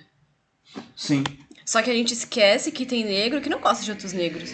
Sim. 0.94 1.24
Só 1.64 1.82
que 1.82 1.90
a 1.90 1.94
gente 1.94 2.12
esquece 2.12 2.70
que 2.70 2.84
tem 2.84 3.04
negro 3.04 3.40
que 3.40 3.48
não 3.48 3.60
gosta 3.60 3.84
de 3.84 3.90
outros 3.90 4.12
negros. 4.12 4.50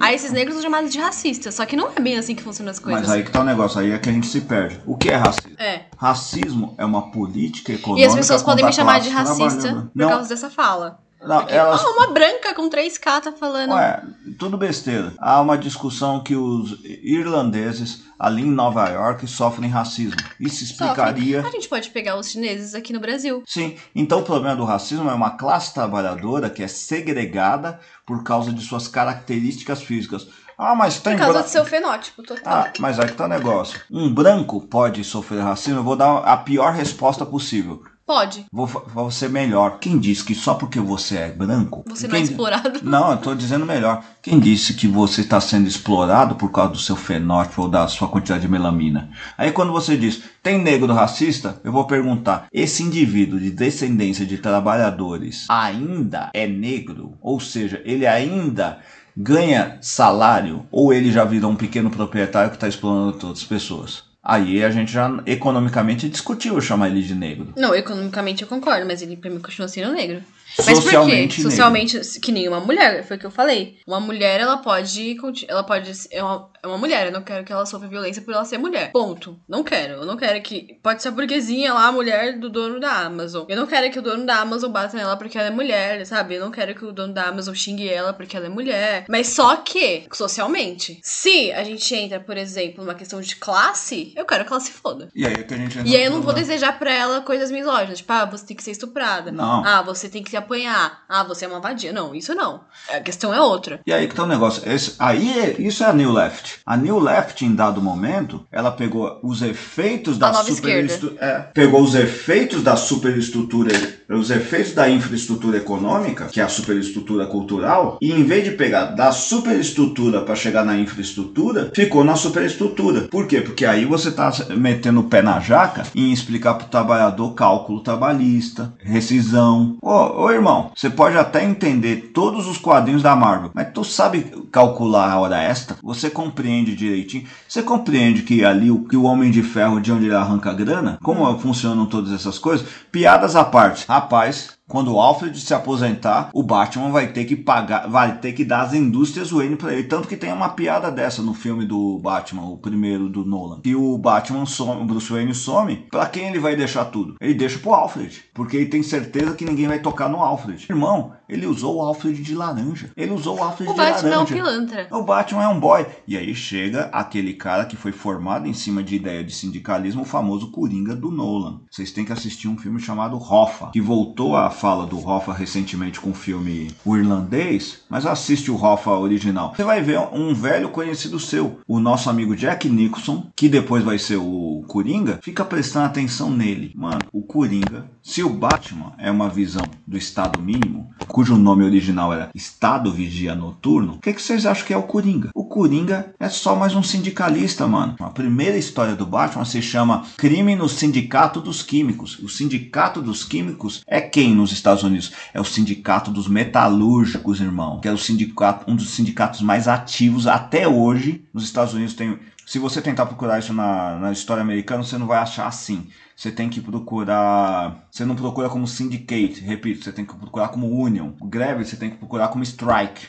Aí 0.00 0.14
esses 0.14 0.32
negros 0.32 0.54
são 0.54 0.62
chamados 0.62 0.90
de 0.90 0.98
racistas. 0.98 1.54
Só 1.54 1.66
que 1.66 1.76
não 1.76 1.92
é 1.94 2.00
bem 2.00 2.16
assim 2.16 2.34
que 2.34 2.42
funcionam 2.42 2.70
as 2.70 2.78
coisas. 2.78 3.02
Mas 3.02 3.10
aí 3.10 3.22
que 3.22 3.30
tá 3.30 3.40
o 3.40 3.44
negócio, 3.44 3.78
aí 3.78 3.90
é 3.90 3.98
que 3.98 4.08
a 4.08 4.12
gente 4.12 4.26
se 4.26 4.40
perde. 4.40 4.80
O 4.86 4.96
que 4.96 5.10
é 5.10 5.16
racismo? 5.16 5.56
É. 5.58 5.84
Racismo 5.96 6.74
é 6.78 6.84
uma 6.84 7.10
política 7.10 7.72
econômica. 7.72 8.06
E 8.06 8.08
as 8.08 8.14
pessoas 8.14 8.42
podem 8.42 8.64
me 8.64 8.72
chamar 8.72 9.00
de 9.00 9.10
racista 9.10 9.74
por 9.74 9.90
Não, 9.94 10.08
causa 10.08 10.28
dessa 10.30 10.48
fala. 10.50 11.02
Não, 11.22 11.38
Porque, 11.40 11.54
elas. 11.54 11.80
ah, 11.80 11.90
uma 11.90 12.06
branca 12.12 12.54
com 12.54 12.68
3K 12.68 13.20
tá 13.20 13.32
falando. 13.32 13.72
Ué, 13.72 14.02
tudo 14.38 14.56
besteira. 14.56 15.12
Há 15.18 15.40
uma 15.40 15.56
discussão 15.58 16.22
que 16.22 16.34
os 16.36 16.78
irlandeses 16.84 18.02
ali 18.18 18.42
em 18.42 18.50
Nova 18.50 18.88
York 18.88 19.26
sofrem 19.26 19.70
racismo. 19.70 20.16
Isso 20.38 20.64
explicaria. 20.64 21.40
A 21.46 21.50
gente 21.50 21.68
pode 21.68 21.90
pegar 21.90 22.16
os 22.18 22.28
chineses 22.30 22.74
aqui 22.74 22.92
no 22.92 23.00
Brasil. 23.00 23.42
Sim, 23.46 23.76
então 23.94 24.20
o 24.20 24.24
problema 24.24 24.56
do 24.56 24.64
racismo 24.64 25.08
é 25.08 25.14
uma 25.14 25.30
classe 25.30 25.72
trabalhadora 25.74 26.50
que 26.50 26.62
é 26.62 26.68
segregada 26.68 27.80
por 28.06 28.22
causa 28.22 28.52
de 28.52 28.60
suas 28.62 28.88
características 28.88 29.82
físicas. 29.82 30.28
Ah, 30.58 30.74
mas 30.74 31.00
tem 31.00 31.14
Por 31.14 31.20
causa 31.20 31.32
bra- 31.38 31.42
do 31.42 31.48
seu 31.48 31.64
fenótipo 31.64 32.22
total. 32.22 32.42
Ah, 32.66 32.72
mas 32.78 32.98
aí 33.00 33.06
que 33.08 33.14
tá 33.14 33.24
o 33.24 33.28
negócio. 33.28 33.80
Um 33.90 34.12
branco 34.12 34.60
pode 34.66 35.02
sofrer 35.04 35.40
racismo, 35.42 35.80
eu 35.80 35.84
vou 35.84 35.96
dar 35.96 36.18
a 36.18 36.36
pior 36.36 36.74
resposta 36.74 37.24
possível. 37.24 37.82
Pode. 38.10 38.44
Vou, 38.50 38.66
vou 38.66 39.08
ser 39.08 39.30
melhor. 39.30 39.78
Quem 39.78 39.96
disse 39.96 40.24
que 40.24 40.34
só 40.34 40.54
porque 40.54 40.80
você 40.80 41.16
é 41.16 41.30
branco. 41.30 41.84
Você 41.86 42.08
não 42.08 42.16
é 42.16 42.18
quem- 42.18 42.28
explorado. 42.28 42.80
Não, 42.82 43.12
eu 43.12 43.16
tô 43.18 43.36
dizendo 43.36 43.64
melhor. 43.64 44.02
Quem 44.20 44.40
disse 44.40 44.74
que 44.74 44.88
você 44.88 45.20
está 45.20 45.40
sendo 45.40 45.68
explorado 45.68 46.34
por 46.34 46.50
causa 46.50 46.72
do 46.72 46.78
seu 46.78 46.96
fenótipo 46.96 47.62
ou 47.62 47.68
da 47.68 47.86
sua 47.86 48.08
quantidade 48.08 48.42
de 48.42 48.48
melamina? 48.48 49.10
Aí 49.38 49.52
quando 49.52 49.70
você 49.70 49.96
diz, 49.96 50.24
tem 50.42 50.58
negro 50.60 50.92
racista? 50.92 51.60
Eu 51.62 51.70
vou 51.70 51.84
perguntar, 51.84 52.48
esse 52.52 52.82
indivíduo 52.82 53.38
de 53.38 53.52
descendência 53.52 54.26
de 54.26 54.38
trabalhadores 54.38 55.46
ainda 55.48 56.30
é 56.34 56.48
negro? 56.48 57.16
Ou 57.22 57.38
seja, 57.38 57.80
ele 57.84 58.08
ainda 58.08 58.80
ganha 59.16 59.78
salário 59.80 60.66
ou 60.72 60.92
ele 60.92 61.12
já 61.12 61.24
virou 61.24 61.52
um 61.52 61.56
pequeno 61.56 61.90
proprietário 61.90 62.50
que 62.50 62.56
está 62.56 62.66
explorando 62.66 63.12
todas 63.18 63.38
as 63.38 63.44
pessoas? 63.44 64.09
Aí 64.30 64.62
a 64.62 64.70
gente 64.70 64.92
já 64.92 65.10
economicamente 65.26 66.08
discutiu 66.08 66.60
chamar 66.60 66.88
ele 66.88 67.02
de 67.02 67.16
negro. 67.16 67.48
Não, 67.56 67.74
economicamente 67.74 68.42
eu 68.42 68.48
concordo, 68.48 68.86
mas 68.86 69.02
ele 69.02 69.16
pra 69.16 69.28
mim 69.28 69.40
continua 69.40 69.66
sendo 69.66 69.92
negro. 69.92 70.22
Mas 70.58 70.80
por 70.80 71.06
quê? 71.06 71.28
Socialmente 71.30 71.96
negro. 71.96 72.20
Que 72.20 72.32
nem 72.32 72.48
uma 72.48 72.60
mulher, 72.60 73.04
foi 73.04 73.16
o 73.16 73.20
que 73.20 73.26
eu 73.26 73.30
falei. 73.30 73.78
Uma 73.86 74.00
mulher, 74.00 74.40
ela 74.40 74.58
pode. 74.58 75.16
Ela 75.48 75.62
pode. 75.62 75.92
É 76.10 76.22
uma, 76.22 76.50
é 76.62 76.66
uma 76.66 76.78
mulher, 76.78 77.06
eu 77.06 77.12
não 77.12 77.22
quero 77.22 77.44
que 77.44 77.52
ela 77.52 77.66
sofra 77.66 77.88
violência 77.88 78.22
por 78.22 78.34
ela 78.34 78.44
ser 78.44 78.58
mulher. 78.58 78.92
Ponto. 78.92 79.38
Não 79.48 79.62
quero. 79.62 79.94
Eu 79.94 80.06
não 80.06 80.16
quero 80.16 80.40
que. 80.42 80.78
Pode 80.82 81.02
ser 81.02 81.08
a 81.08 81.12
burguesia 81.12 81.72
lá, 81.72 81.86
a 81.86 81.92
mulher 81.92 82.38
do 82.38 82.50
dono 82.50 82.80
da 82.80 82.90
Amazon. 82.90 83.46
Eu 83.48 83.56
não 83.56 83.66
quero 83.66 83.90
que 83.90 83.98
o 83.98 84.02
dono 84.02 84.26
da 84.26 84.40
Amazon 84.40 84.70
bata 84.70 84.96
nela 84.96 85.16
porque 85.16 85.38
ela 85.38 85.48
é 85.48 85.50
mulher, 85.50 86.04
sabe? 86.06 86.34
Eu 86.34 86.40
não 86.40 86.50
quero 86.50 86.74
que 86.74 86.84
o 86.84 86.92
dono 86.92 87.12
da 87.12 87.24
Amazon 87.24 87.54
xingue 87.54 87.88
ela 87.88 88.12
porque 88.12 88.36
ela 88.36 88.46
é 88.46 88.48
mulher. 88.48 89.04
Mas 89.08 89.28
só 89.28 89.56
que, 89.56 90.04
socialmente, 90.12 91.00
se 91.02 91.52
a 91.52 91.64
gente 91.64 91.94
entra, 91.94 92.20
por 92.20 92.36
exemplo, 92.36 92.84
numa 92.84 92.94
questão 92.94 93.20
de 93.20 93.36
classe, 93.36 94.12
eu 94.16 94.24
quero 94.24 94.44
que 94.44 94.52
ela 94.52 94.60
se 94.60 94.72
foda. 94.72 95.08
E 95.14 95.26
aí 95.26 95.32
é 95.32 95.42
que 95.42 95.54
a 95.54 95.56
gente 95.56 95.80
E 95.84 95.96
aí 95.96 96.04
eu 96.04 96.10
não 96.10 96.22
vou 96.22 96.32
desejar 96.32 96.78
pra 96.78 96.92
ela 96.92 97.20
coisas 97.20 97.50
misóginas. 97.50 97.98
Tipo, 97.98 98.12
ah, 98.12 98.24
você 98.24 98.46
tem 98.46 98.56
que 98.56 98.62
ser 98.62 98.72
estuprada. 98.72 99.32
Não. 99.32 99.64
Ah, 99.64 99.82
você 99.82 100.08
tem 100.08 100.22
que 100.22 100.30
se 100.30 100.36
apanhar. 100.40 101.04
Ah, 101.08 101.22
você 101.24 101.44
é 101.44 101.48
uma 101.48 101.60
vadia. 101.60 101.92
Não, 101.92 102.14
isso 102.14 102.34
não. 102.34 102.60
A 102.92 103.00
questão 103.00 103.32
é 103.32 103.40
outra. 103.40 103.80
E 103.86 103.92
aí 103.92 104.08
que 104.08 104.14
tá 104.14 104.24
o 104.24 104.26
negócio. 104.26 104.68
Esse- 104.68 104.94
aí 104.98 105.38
é- 105.38 105.56
isso 105.62 105.82
é 105.84 105.86
a 105.86 105.92
New 105.92 106.12
Left. 106.12 106.60
A 106.66 106.76
New 106.76 106.98
Left, 106.98 107.44
em 107.44 107.54
dado 107.54 107.80
momento, 107.80 108.46
ela 108.50 108.70
pegou 108.72 109.18
os 109.22 109.40
efeitos 109.42 110.18
da 110.18 110.28
A 110.28 110.32
nova 110.32 110.50
superestru- 110.52 111.16
é, 111.20 111.38
pegou 111.54 111.82
os 111.82 111.94
efeitos 111.94 112.62
da 112.62 112.76
superestrutura, 112.76 113.70
os 114.16 114.30
efeitos 114.30 114.72
da 114.72 114.88
infraestrutura 114.88 115.58
econômica, 115.58 116.26
que 116.26 116.40
é 116.40 116.44
a 116.44 116.48
superestrutura 116.48 117.26
cultural, 117.26 117.98
e 118.00 118.12
em 118.12 118.24
vez 118.24 118.44
de 118.44 118.52
pegar 118.52 118.86
da 118.86 119.12
superestrutura 119.12 120.22
para 120.22 120.34
chegar 120.34 120.64
na 120.64 120.76
infraestrutura, 120.76 121.70
ficou 121.74 122.04
na 122.04 122.16
superestrutura. 122.16 123.02
Por 123.02 123.26
quê? 123.26 123.40
Porque 123.40 123.64
aí 123.64 123.84
você 123.84 124.10
tá 124.10 124.32
metendo 124.56 125.00
o 125.00 125.04
pé 125.04 125.22
na 125.22 125.40
jaca 125.40 125.84
em 125.94 126.12
explicar 126.12 126.54
pro 126.54 126.68
trabalhador 126.68 127.34
cálculo 127.34 127.80
trabalhista, 127.80 128.72
rescisão. 128.78 129.76
Ô, 129.80 130.24
ô 130.24 130.30
irmão, 130.30 130.72
você 130.74 130.90
pode 130.90 131.16
até 131.16 131.44
entender 131.44 132.10
todos 132.14 132.46
os 132.46 132.58
quadrinhos 132.58 133.02
da 133.02 133.14
Marvel, 133.14 133.50
mas 133.54 133.72
tu 133.72 133.84
sabe 133.84 134.26
calcular 134.50 135.10
a 135.10 135.18
hora 135.18 135.42
extra? 135.42 135.76
Você 135.82 136.10
compreende 136.10 136.74
direitinho? 136.74 137.24
Você 137.48 137.62
compreende 137.62 138.22
que 138.22 138.44
ali 138.44 138.70
o 138.70 138.84
que 138.84 138.96
o 138.96 139.04
Homem 139.04 139.30
de 139.30 139.42
Ferro 139.42 139.80
de 139.80 139.92
onde 139.92 140.06
ele 140.06 140.14
arranca 140.14 140.50
a 140.50 140.54
grana? 140.54 140.98
Como 141.02 141.38
funcionam 141.38 141.86
todas 141.86 142.12
essas 142.12 142.38
coisas? 142.38 142.66
Piadas 142.90 143.36
à 143.36 143.44
parte. 143.44 143.84
Rapaz, 144.00 144.59
quando 144.70 144.94
o 144.94 145.00
Alfred 145.00 145.38
se 145.38 145.52
aposentar, 145.52 146.30
o 146.32 146.44
Batman 146.44 146.90
vai 146.90 147.08
ter 147.08 147.24
que 147.24 147.34
pagar, 147.34 147.88
vai 147.88 148.18
ter 148.18 148.32
que 148.32 148.44
dar 148.44 148.62
as 148.62 148.72
indústrias 148.72 149.32
Wayne 149.32 149.56
pra 149.56 149.72
ele. 149.74 149.82
Tanto 149.82 150.06
que 150.06 150.16
tem 150.16 150.32
uma 150.32 150.50
piada 150.50 150.92
dessa 150.92 151.20
no 151.22 151.34
filme 151.34 151.66
do 151.66 151.98
Batman, 151.98 152.44
o 152.44 152.56
primeiro 152.56 153.08
do 153.08 153.24
Nolan. 153.24 153.60
Que 153.62 153.74
o 153.74 153.98
Batman 153.98 154.46
some, 154.46 154.80
o 154.80 154.84
Bruce 154.84 155.12
Wayne 155.12 155.34
some. 155.34 155.88
Pra 155.90 156.06
quem 156.06 156.28
ele 156.28 156.38
vai 156.38 156.54
deixar 156.54 156.84
tudo? 156.84 157.16
Ele 157.20 157.34
deixa 157.34 157.58
pro 157.58 157.74
Alfred. 157.74 158.22
Porque 158.32 158.56
ele 158.56 158.66
tem 158.66 158.82
certeza 158.82 159.34
que 159.34 159.44
ninguém 159.44 159.66
vai 159.66 159.80
tocar 159.80 160.08
no 160.08 160.18
Alfred. 160.18 160.66
Irmão, 160.70 161.12
ele 161.28 161.46
usou 161.46 161.76
o 161.76 161.80
Alfred 161.80 162.22
de 162.22 162.34
laranja. 162.36 162.90
Ele 162.96 163.12
usou 163.12 163.38
o 163.38 163.42
Alfred 163.42 163.68
O 163.70 163.74
de 163.74 163.78
Batman 163.80 164.08
é 164.08 164.12
um 164.12 164.20
laranja. 164.20 164.34
pilantra. 164.34 164.88
O 164.92 165.02
Batman 165.02 165.42
é 165.42 165.48
um 165.48 165.58
boy. 165.58 165.84
E 166.06 166.16
aí 166.16 166.32
chega 166.32 166.82
aquele 166.92 167.34
cara 167.34 167.64
que 167.64 167.76
foi 167.76 167.90
formado 167.90 168.46
em 168.46 168.54
cima 168.54 168.84
de 168.84 168.94
ideia 168.94 169.24
de 169.24 169.34
sindicalismo, 169.34 170.02
o 170.02 170.06
famoso 170.06 170.52
Coringa 170.52 170.94
do 170.94 171.10
Nolan. 171.10 171.60
Vocês 171.68 171.90
têm 171.90 172.04
que 172.04 172.12
assistir 172.12 172.46
um 172.46 172.56
filme 172.56 172.78
chamado 172.78 173.16
Hoffa, 173.16 173.70
que 173.72 173.80
voltou 173.80 174.36
à 174.36 174.48
fala 174.60 174.86
do 174.86 174.98
Hoffa 174.98 175.32
recentemente 175.32 175.98
com 175.98 176.10
o 176.10 176.14
filme 176.14 176.70
O 176.84 176.94
Irlandês, 176.94 177.80
mas 177.88 178.04
assiste 178.04 178.50
o 178.50 178.62
Hoffa 178.62 178.90
original. 178.90 179.54
Você 179.56 179.64
vai 179.64 179.80
ver 179.80 179.98
um 180.12 180.34
velho 180.34 180.68
conhecido 180.68 181.18
seu, 181.18 181.60
o 181.66 181.80
nosso 181.80 182.10
amigo 182.10 182.36
Jack 182.36 182.68
Nicholson, 182.68 183.26
que 183.34 183.48
depois 183.48 183.82
vai 183.82 183.98
ser 183.98 184.16
o 184.16 184.62
Coringa, 184.68 185.18
fica 185.22 185.44
prestando 185.44 185.86
atenção 185.86 186.30
nele. 186.30 186.72
Mano, 186.76 187.00
o 187.10 187.22
Coringa, 187.22 187.86
se 188.02 188.22
o 188.22 188.28
Batman 188.28 188.92
é 188.98 189.10
uma 189.10 189.30
visão 189.30 189.64
do 189.86 189.96
Estado 189.96 190.42
mínimo, 190.42 190.90
cujo 191.08 191.36
nome 191.36 191.64
original 191.64 192.12
era 192.12 192.30
Estado 192.34 192.92
Vigia 192.92 193.34
Noturno, 193.34 193.94
o 193.94 193.98
que, 193.98 194.12
que 194.12 194.20
vocês 194.20 194.44
acham 194.44 194.66
que 194.66 194.74
é 194.74 194.76
o 194.76 194.82
Coringa? 194.82 195.30
O 195.34 195.44
Coringa 195.44 196.14
é 196.20 196.28
só 196.28 196.54
mais 196.54 196.74
um 196.74 196.82
sindicalista, 196.82 197.66
mano. 197.66 197.96
A 197.98 198.10
primeira 198.10 198.58
história 198.58 198.94
do 198.94 199.06
Batman 199.06 199.44
se 199.46 199.62
chama 199.62 200.04
Crime 200.18 200.54
no 200.54 200.68
Sindicato 200.68 201.40
dos 201.40 201.62
Químicos. 201.62 202.18
O 202.18 202.28
Sindicato 202.28 203.00
dos 203.00 203.24
Químicos 203.24 203.82
é 203.86 204.00
quem 204.00 204.34
nos 204.34 204.49
Estados 204.52 204.82
Unidos? 204.82 205.12
É 205.32 205.40
o 205.40 205.44
Sindicato 205.44 206.10
dos 206.10 206.28
Metalúrgicos, 206.28 207.40
irmão. 207.40 207.80
Que 207.80 207.88
é 207.88 207.92
o 207.92 207.98
sindicato, 207.98 208.70
um 208.70 208.76
dos 208.76 208.90
sindicatos 208.90 209.40
mais 209.40 209.68
ativos 209.68 210.26
até 210.26 210.66
hoje. 210.66 211.24
Nos 211.32 211.44
Estados 211.44 211.74
Unidos 211.74 211.94
tem. 211.94 212.18
Se 212.46 212.58
você 212.58 212.82
tentar 212.82 213.06
procurar 213.06 213.38
isso 213.38 213.52
na, 213.52 213.98
na 213.98 214.12
história 214.12 214.42
americana, 214.42 214.82
você 214.82 214.98
não 214.98 215.06
vai 215.06 215.18
achar 215.18 215.46
assim. 215.46 215.88
Você 216.16 216.30
tem 216.30 216.48
que 216.48 216.60
procurar. 216.60 217.86
Você 217.90 218.04
não 218.04 218.16
procura 218.16 218.48
como 218.48 218.66
syndicate, 218.66 219.40
repito, 219.40 219.84
você 219.84 219.92
tem 219.92 220.04
que 220.04 220.14
procurar 220.14 220.48
como 220.48 220.68
union. 220.68 221.12
Greve, 221.22 221.64
você 221.64 221.76
tem 221.76 221.90
que 221.90 221.96
procurar 221.96 222.28
como 222.28 222.42
strike. 222.42 223.06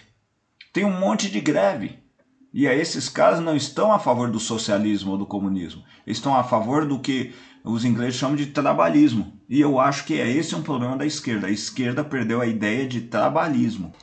Tem 0.71 0.85
um 0.85 0.99
monte 0.99 1.29
de 1.29 1.41
greve. 1.41 1.99
E 2.53 2.67
aí 2.67 2.79
esses 2.79 3.07
caras 3.07 3.39
não 3.39 3.55
estão 3.55 3.91
a 3.91 3.99
favor 3.99 4.29
do 4.29 4.39
socialismo 4.39 5.11
ou 5.11 5.17
do 5.17 5.25
comunismo. 5.25 5.83
Eles 6.05 6.17
estão 6.17 6.35
a 6.35 6.43
favor 6.43 6.85
do 6.85 6.99
que 6.99 7.33
os 7.63 7.85
ingleses 7.85 8.15
chamam 8.15 8.35
de 8.35 8.47
trabalhismo. 8.47 9.39
E 9.49 9.59
eu 9.59 9.79
acho 9.79 10.05
que 10.05 10.19
é 10.19 10.29
esse 10.29 10.55
um 10.55 10.63
problema 10.63 10.97
da 10.97 11.05
esquerda. 11.05 11.47
A 11.47 11.51
esquerda 11.51 12.03
perdeu 12.03 12.41
a 12.41 12.47
ideia 12.47 12.87
de 12.87 13.01
trabalhismo. 13.01 13.93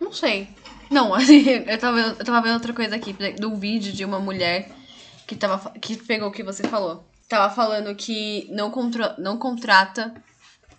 Não 0.00 0.12
sei. 0.12 0.48
Não, 0.90 1.12
assim, 1.14 1.44
eu 1.48 1.78
tava, 1.78 1.96
vendo- 1.96 2.16
eu 2.18 2.24
tava 2.24 2.40
vendo 2.42 2.54
outra 2.54 2.72
coisa 2.72 2.96
aqui, 2.96 3.14
um 3.42 3.56
vídeo 3.56 3.92
de 3.92 4.04
uma 4.04 4.18
mulher 4.20 4.70
que, 5.26 5.34
tava, 5.34 5.70
que 5.78 5.96
pegou 5.96 6.28
o 6.28 6.32
que 6.32 6.42
você 6.42 6.62
falou. 6.64 7.08
Tava 7.28 7.54
falando 7.54 7.94
que 7.94 8.46
não, 8.50 8.70
contra, 8.70 9.14
não 9.18 9.38
contrata. 9.38 10.14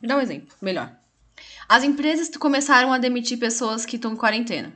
Me 0.01 0.07
dá 0.07 0.15
um 0.15 0.21
exemplo, 0.21 0.49
melhor. 0.61 0.91
As 1.67 1.83
empresas 1.83 2.29
começaram 2.37 2.93
a 2.93 2.97
demitir 2.97 3.39
pessoas 3.39 3.85
que 3.85 3.95
estão 3.95 4.13
em 4.13 4.15
quarentena. 4.15 4.71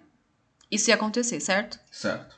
Isso 0.72 0.89
ia 0.89 0.96
acontecer, 0.96 1.39
certo? 1.39 1.79
Certo. 1.91 2.38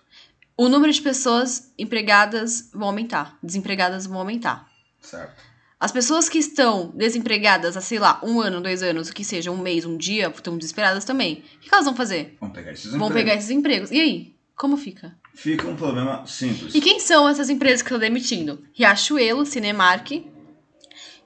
O 0.58 0.68
número 0.70 0.92
de 0.92 1.02
pessoas 1.02 1.72
empregadas 1.78 2.70
vão 2.74 2.90
aumentar, 2.90 3.38
desempregadas 3.42 4.06
vão 4.06 4.20
aumentar. 4.20 4.70
Certo. 5.02 5.42
As 5.80 5.92
pessoas 5.92 6.30
que 6.30 6.38
estão 6.38 6.92
desempregadas 6.96 7.76
há, 7.76 7.82
sei 7.82 7.98
lá, 7.98 8.22
um 8.24 8.40
ano, 8.40 8.62
dois 8.62 8.84
anos, 8.84 9.10
o 9.10 9.14
que 9.14 9.24
seja, 9.24 9.50
um 9.50 9.58
mês, 9.58 9.84
um 9.84 9.98
dia, 9.98 10.28
estão 10.28 10.56
desesperadas 10.56 11.04
também. 11.04 11.44
O 11.58 11.60
que 11.60 11.74
elas 11.74 11.86
vão 11.86 11.96
fazer? 11.96 12.38
Vamos 12.40 12.56
pegar 12.56 12.72
esses 12.72 12.92
Vão 12.92 13.08
empregos. 13.08 13.14
pegar 13.16 13.36
esses 13.36 13.50
empregos. 13.50 13.92
E 13.92 14.00
aí? 14.00 14.36
Como 14.56 14.78
fica? 14.78 15.16
Fica 15.34 15.68
um 15.68 15.76
problema 15.76 16.24
simples. 16.28 16.76
E 16.76 16.82
quem 16.82 17.00
são 17.00 17.28
essas 17.28 17.50
empresas 17.50 17.82
que 17.82 17.88
estão 17.88 17.98
demitindo? 18.00 18.64
Riachuelo, 18.74 19.44
Cinemark, 19.44 20.24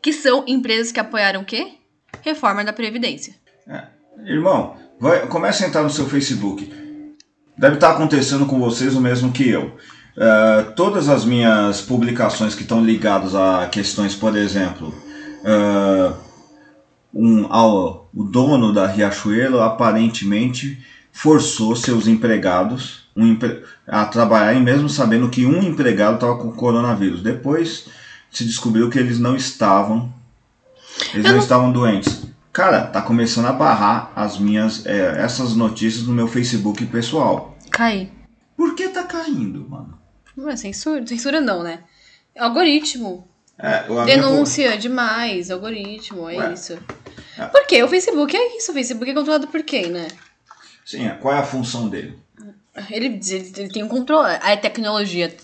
que 0.02 0.14
são 0.14 0.46
empresas 0.48 0.92
que 0.94 1.00
apoiaram 1.02 1.42
o 1.42 1.46
quê? 1.46 1.74
Reforma 2.22 2.64
da 2.64 2.72
Previdência. 2.72 3.36
É. 3.68 3.88
Irmão, 4.26 4.78
vai, 4.98 5.28
comece 5.28 5.66
a 5.66 5.68
entrar 5.68 5.84
no 5.84 5.90
seu 5.90 6.08
Facebook. 6.08 6.72
Deve 7.58 7.76
estar 7.76 7.92
acontecendo 7.92 8.46
com 8.46 8.58
vocês 8.58 8.96
o 8.96 9.02
mesmo 9.02 9.34
que 9.34 9.50
eu. 9.50 9.76
É, 10.18 10.62
todas 10.76 11.10
as 11.10 11.26
minhas 11.26 11.82
publicações 11.82 12.56
que 12.56 12.62
estão 12.62 12.84
ligadas 12.84 13.36
a 13.36 13.68
questões, 13.68 14.16
por 14.16 14.36
exemplo, 14.36 14.94
é, 15.44 16.14
um, 17.14 17.52
ao, 17.52 18.10
o 18.14 18.24
dono 18.24 18.74
da 18.74 18.88
Riachuelo 18.88 19.62
aparentemente 19.62 20.80
forçou 21.12 21.76
seus 21.76 22.08
empregados 22.08 23.06
um 23.16 23.26
empre... 23.28 23.64
a 23.88 24.06
trabalhar 24.06 24.60
mesmo 24.60 24.90
sabendo 24.90 25.30
que 25.30 25.46
um 25.46 25.64
empregado 25.64 26.16
estava 26.16 26.38
com 26.38 26.52
coronavírus. 26.52 27.22
Depois 27.22 27.88
se 28.30 28.44
descobriu 28.44 28.90
que 28.90 29.00
eles 29.00 29.18
não 29.18 29.36
estavam, 29.36 30.14
eles 31.14 31.26
não, 31.26 31.32
não, 31.34 31.40
estavam 31.40 31.72
doentes. 31.72 32.24
Cara, 32.52 32.82
tá 32.82 33.02
começando 33.02 33.46
a 33.46 33.54
barrar 33.54 34.12
as 34.16 34.38
minhas 34.38 34.86
é, 34.86 35.22
essas 35.22 35.56
notícias 35.56 36.04
no 36.04 36.14
meu 36.14 36.28
Facebook 36.28 36.86
pessoal. 36.86 37.58
Cai. 37.72 38.10
Por 38.56 38.76
que 38.76 38.90
tá 38.90 39.04
caindo, 39.04 39.66
mano? 39.70 40.05
Não 40.36 40.50
é 40.50 40.56
censura, 40.56 41.06
censura 41.06 41.40
não, 41.40 41.64
né? 41.64 41.84
Algoritmo. 42.38 43.28
É, 43.58 43.84
Denúncia 44.06 44.78
demais, 44.78 45.50
algoritmo, 45.50 46.30
é 46.30 46.38
Ué. 46.38 46.54
isso. 46.54 46.78
É. 47.38 47.46
Por 47.46 47.66
quê? 47.66 47.82
O 47.84 47.88
Facebook 47.88 48.36
é 48.36 48.58
isso, 48.58 48.72
o 48.72 48.74
Facebook 48.74 49.10
é 49.10 49.14
controlado 49.14 49.48
por 49.48 49.64
quem, 49.64 49.88
né? 49.88 50.08
Sim, 50.86 51.08
é. 51.08 51.12
qual 51.12 51.34
é 51.34 51.40
a 51.40 51.44
função 51.44 51.88
dele? 51.88 52.20
Ele, 52.90 53.06
ele, 53.06 53.54
ele 53.58 53.70
tem 53.70 53.84
um 53.84 53.88
controle, 53.88 54.38
a 54.42 54.58
tecnologia, 54.58 55.36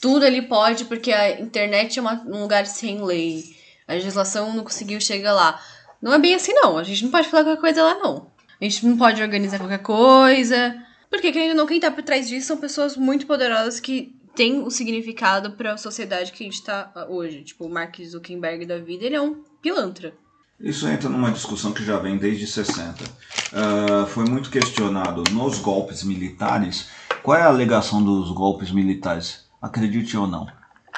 tudo 0.00 0.24
ele 0.24 0.42
pode, 0.42 0.86
porque 0.86 1.12
a 1.12 1.40
internet 1.40 1.98
é 1.98 2.02
uma, 2.02 2.22
um 2.26 2.40
lugar 2.42 2.66
sem 2.66 3.04
lei. 3.04 3.44
A 3.86 3.92
legislação 3.92 4.54
não 4.54 4.64
conseguiu 4.64 5.00
chegar 5.00 5.32
lá. 5.32 5.60
Não 6.00 6.12
é 6.12 6.18
bem 6.18 6.34
assim, 6.34 6.52
não. 6.54 6.78
A 6.78 6.82
gente 6.82 7.04
não 7.04 7.10
pode 7.10 7.28
falar 7.28 7.44
qualquer 7.44 7.60
coisa 7.60 7.82
lá, 7.84 7.94
não. 7.94 8.26
A 8.60 8.64
gente 8.64 8.86
não 8.86 8.96
pode 8.96 9.22
organizar 9.22 9.58
qualquer 9.58 9.78
coisa. 9.78 10.74
Porque, 11.10 11.30
querendo 11.30 11.56
não, 11.56 11.66
quem 11.66 11.78
tá 11.78 11.90
por 11.90 12.02
trás 12.02 12.28
disso 12.28 12.46
são 12.46 12.56
pessoas 12.56 12.96
muito 12.96 13.26
poderosas 13.26 13.78
que 13.78 14.16
têm 14.34 14.62
o 14.62 14.70
significado 14.70 15.52
para 15.52 15.74
a 15.74 15.76
sociedade 15.76 16.32
que 16.32 16.42
a 16.42 16.46
gente 16.46 16.62
tá 16.62 17.06
hoje. 17.08 17.42
Tipo, 17.42 17.66
o 17.66 17.70
Mark 17.70 17.96
Zuckerberg 18.00 18.66
da 18.66 18.78
vida, 18.78 19.04
ele 19.04 19.16
é 19.16 19.20
um 19.20 19.42
pilantra. 19.60 20.14
Isso 20.58 20.86
entra 20.86 21.08
numa 21.08 21.32
discussão 21.32 21.72
que 21.72 21.84
já 21.84 21.98
vem 21.98 22.16
desde 22.16 22.46
60. 22.46 23.02
Uh, 23.02 23.06
ah, 23.52 24.06
foi 24.06 24.24
muito 24.24 24.48
questionado 24.48 25.24
nos 25.32 25.58
golpes 25.58 26.04
militares. 26.04 26.88
Qual 27.22 27.36
é 27.36 27.42
a 27.42 27.48
alegação 27.48 28.02
dos 28.02 28.30
golpes 28.30 28.70
militares? 28.70 29.46
Acredite 29.60 30.16
ou 30.16 30.26
não, 30.26 30.46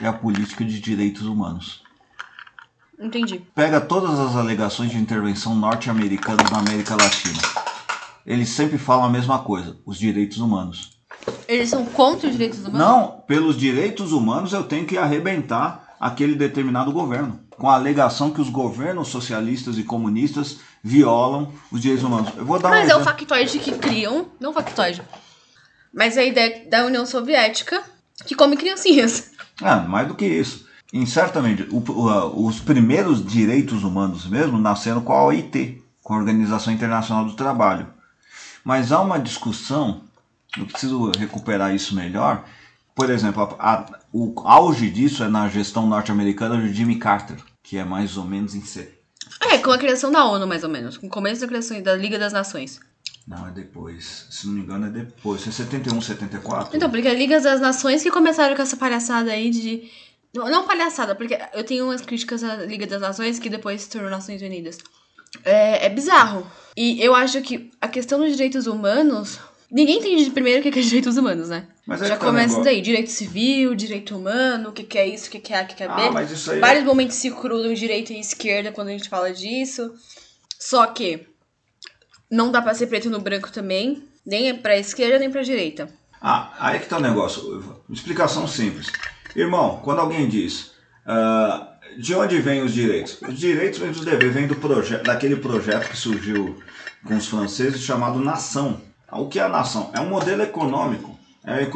é 0.01 0.07
a 0.07 0.13
política 0.13 0.65
de 0.65 0.81
direitos 0.81 1.23
humanos. 1.23 1.83
Entendi. 2.99 3.43
Pega 3.55 3.81
todas 3.81 4.19
as 4.19 4.37
alegações 4.37 4.91
de 4.91 4.99
intervenção 4.99 5.55
norte-americana 5.55 6.45
na 6.51 6.59
América 6.59 6.95
Latina. 6.95 7.41
Eles 8.25 8.49
sempre 8.51 8.79
falam 8.79 9.05
a 9.05 9.11
mesma 9.11 9.41
coisa: 9.41 9.77
os 9.85 9.99
direitos 9.99 10.39
humanos. 10.39 10.94
Eles 11.47 11.69
são 11.69 11.85
contra 11.85 12.29
os 12.29 12.33
direitos 12.33 12.61
humanos? 12.61 12.79
Não, 12.79 13.23
pelos 13.27 13.57
direitos 13.57 14.13
humanos 14.13 14.53
eu 14.53 14.65
tenho 14.65 14.87
que 14.87 14.99
arrebentar 14.99 15.95
aquele 16.01 16.35
determinado 16.35 16.93
governo 16.93 17.41
com 17.57 17.71
a 17.71 17.75
alegação 17.75 18.31
que 18.31 18.41
os 18.41 18.49
governos 18.49 19.09
socialistas 19.09 19.79
e 19.79 19.85
comunistas 19.85 20.59
violam 20.83 21.53
os 21.71 21.81
direitos 21.81 22.05
humanos. 22.05 22.31
Eu 22.37 22.45
vou 22.45 22.59
dar 22.59 22.69
Mas 22.71 22.89
um 22.89 22.93
é 22.93 22.97
o 22.97 23.05
factoide 23.05 23.59
que 23.59 23.73
criam, 23.73 24.27
não 24.41 24.51
o 24.51 24.53
factoide. 24.53 25.03
Mas 25.93 26.17
é 26.17 26.21
a 26.21 26.25
ideia 26.25 26.69
da 26.69 26.85
União 26.85 27.07
Soviética 27.07 27.83
que 28.27 28.35
come 28.35 28.57
criancinhas. 28.57 29.31
Ah, 29.63 29.77
mais 29.77 30.09
do 30.09 30.15
que 30.15 30.27
isso. 30.27 30.67
Em 30.93 31.07
certa 31.07 31.41
medida, 31.41 31.69
os 31.75 32.61
primeiros 32.61 33.25
direitos 33.25 33.83
humanos 33.83 34.27
mesmo 34.27 34.59
nasceram 34.59 35.01
com 35.01 35.13
a 35.13 35.25
OIT, 35.25 35.83
com 36.03 36.15
a 36.15 36.19
Organização 36.19 36.73
Internacional 36.73 37.25
do 37.25 37.35
Trabalho. 37.35 37.89
Mas 38.65 38.93
há 38.93 39.01
uma 39.01 39.19
discussão, 39.19 40.03
eu 40.59 40.67
preciso 40.67 41.11
recuperar 41.19 41.75
isso 41.75 41.95
melhor. 41.95 42.45
Por 42.95 43.11
exemplo, 43.11 43.57
a, 43.59 43.73
a, 43.73 43.99
o 44.13 44.33
auge 44.45 44.89
disso 44.89 45.25
é 45.25 45.29
na 45.29 45.49
gestão 45.49 45.87
norte-americana 45.87 46.61
de 46.61 46.73
Jimmy 46.73 46.97
Carter, 46.97 47.37
que 47.63 47.77
é 47.77 47.85
mais 47.85 48.17
ou 48.17 48.25
menos 48.25 48.55
em 48.55 48.63
C. 48.63 48.99
É, 49.41 49.59
com 49.59 49.71
a 49.71 49.79
criação 49.79 50.13
da 50.13 50.25
ONU, 50.25 50.47
mais 50.47 50.63
ou 50.63 50.71
menos. 50.71 50.97
Com 50.97 51.09
o 51.09 51.11
começo 51.11 51.41
da 51.41 51.49
criação 51.49 51.81
da 51.83 51.95
Liga 51.95 52.19
das 52.19 52.33
Nações. 52.33 52.81
Não, 53.27 53.49
é 53.49 53.51
depois. 53.51 54.27
Se 54.31 54.47
não 54.47 54.55
me 54.55 54.61
engano, 54.61 54.87
é 54.87 54.91
depois. 54.91 55.47
É 55.47 55.51
71, 55.51 56.01
74. 56.01 56.77
Então, 56.77 56.91
porque 56.91 57.09
a 57.09 57.15
Liga 57.15 57.41
das 57.41 57.61
Nações 57.61 58.03
que 58.03 58.11
começaram 58.11 58.55
com 58.55 58.63
essa 58.63 58.77
palhaçada 58.77 59.33
aí 59.33 59.51
de. 59.51 59.91
Não 60.35 60.67
palhaçada, 60.67 61.15
porque 61.15 61.39
eu 61.53 61.65
tenho 61.65 61.85
umas 61.85 62.03
críticas 62.03 62.43
à 62.43 62.57
Liga 62.57 62.87
das 62.87 63.01
Nações 63.01 63.39
que 63.39 63.49
depois 63.49 63.83
se 63.83 63.91
tornou 63.91 64.11
Nações 64.11 64.43
Unidas. 64.43 64.79
É, 65.45 65.87
é 65.87 65.89
bizarro. 65.89 66.47
E 66.77 67.01
eu 67.01 67.15
acho 67.15 67.41
que 67.41 67.71
a 67.81 67.89
questão 67.89 68.19
dos 68.19 68.33
direitos 68.33 68.67
humanos. 68.67 69.39
Ninguém 69.75 69.99
entende 69.99 70.31
primeiro 70.31 70.61
o 70.61 70.63
que 70.63 70.79
é 70.79 70.83
direitos 70.83 71.17
humanos, 71.17 71.49
né? 71.49 71.67
Mas 71.85 71.99
Já 71.99 72.17
começa 72.17 72.63
daí, 72.63 72.81
direito 72.81 73.11
civil, 73.11 73.75
direito 73.75 74.17
humano, 74.17 74.69
o 74.69 74.73
que, 74.73 74.85
que 74.85 74.97
é 74.97 75.05
isso, 75.05 75.27
o 75.27 75.31
que, 75.33 75.41
que 75.41 75.53
é 75.53 75.59
A, 75.59 75.65
o 75.65 75.67
que, 75.67 75.75
que 75.75 75.83
é 75.83 75.89
B. 75.89 75.95
Ah, 75.97 76.11
mas 76.13 76.31
isso 76.31 76.53
aí 76.53 76.61
Vários 76.61 76.85
é... 76.85 76.87
momentos 76.87 77.17
se 77.17 77.29
cruzam 77.33 77.75
direita 77.75 78.13
e 78.13 78.21
esquerda 78.21 78.71
quando 78.71 78.89
a 78.89 78.93
gente 78.93 79.09
fala 79.09 79.33
disso. 79.33 79.93
Só 80.61 80.87
que 80.87 81.27
não 82.31 82.53
dá 82.53 82.63
pra 82.63 82.73
ser 82.73 82.87
preto 82.87 83.11
no 83.11 83.21
branco 83.21 83.51
também, 83.51 84.05
nem 84.25 84.57
pra 84.57 84.79
esquerda 84.79 85.19
nem 85.19 85.29
pra 85.29 85.43
direita. 85.43 85.89
Ah, 86.23 86.55
aí 86.61 86.79
que 86.79 86.87
tá 86.87 86.99
o 86.99 87.03
negócio. 87.03 87.83
Explicação 87.91 88.47
simples. 88.47 88.93
Irmão, 89.35 89.81
quando 89.83 89.99
alguém 89.99 90.29
diz 90.29 90.71
uh, 91.05 92.01
de 92.01 92.15
onde 92.15 92.41
vêm 92.41 92.63
os 92.63 92.73
direitos? 92.73 93.21
Os 93.23 93.37
direitos 93.37 93.81
vêm 93.81 93.91
dos 93.91 94.05
deveres, 94.05 94.35
vêm 94.35 94.47
do 94.47 94.55
proje 94.55 94.97
daquele 94.99 95.35
projeto 95.35 95.91
que 95.91 95.97
surgiu 95.97 96.63
com 97.05 97.17
os 97.17 97.27
franceses 97.27 97.81
chamado 97.81 98.21
Nação. 98.21 98.81
O 99.13 99.29
que 99.29 99.39
é 99.39 99.43
a 99.43 99.49
nação? 99.49 99.91
É 99.95 100.01
um 100.01 100.09
modelo 100.09 100.43
econômico 100.43 101.15
é. 101.45 101.67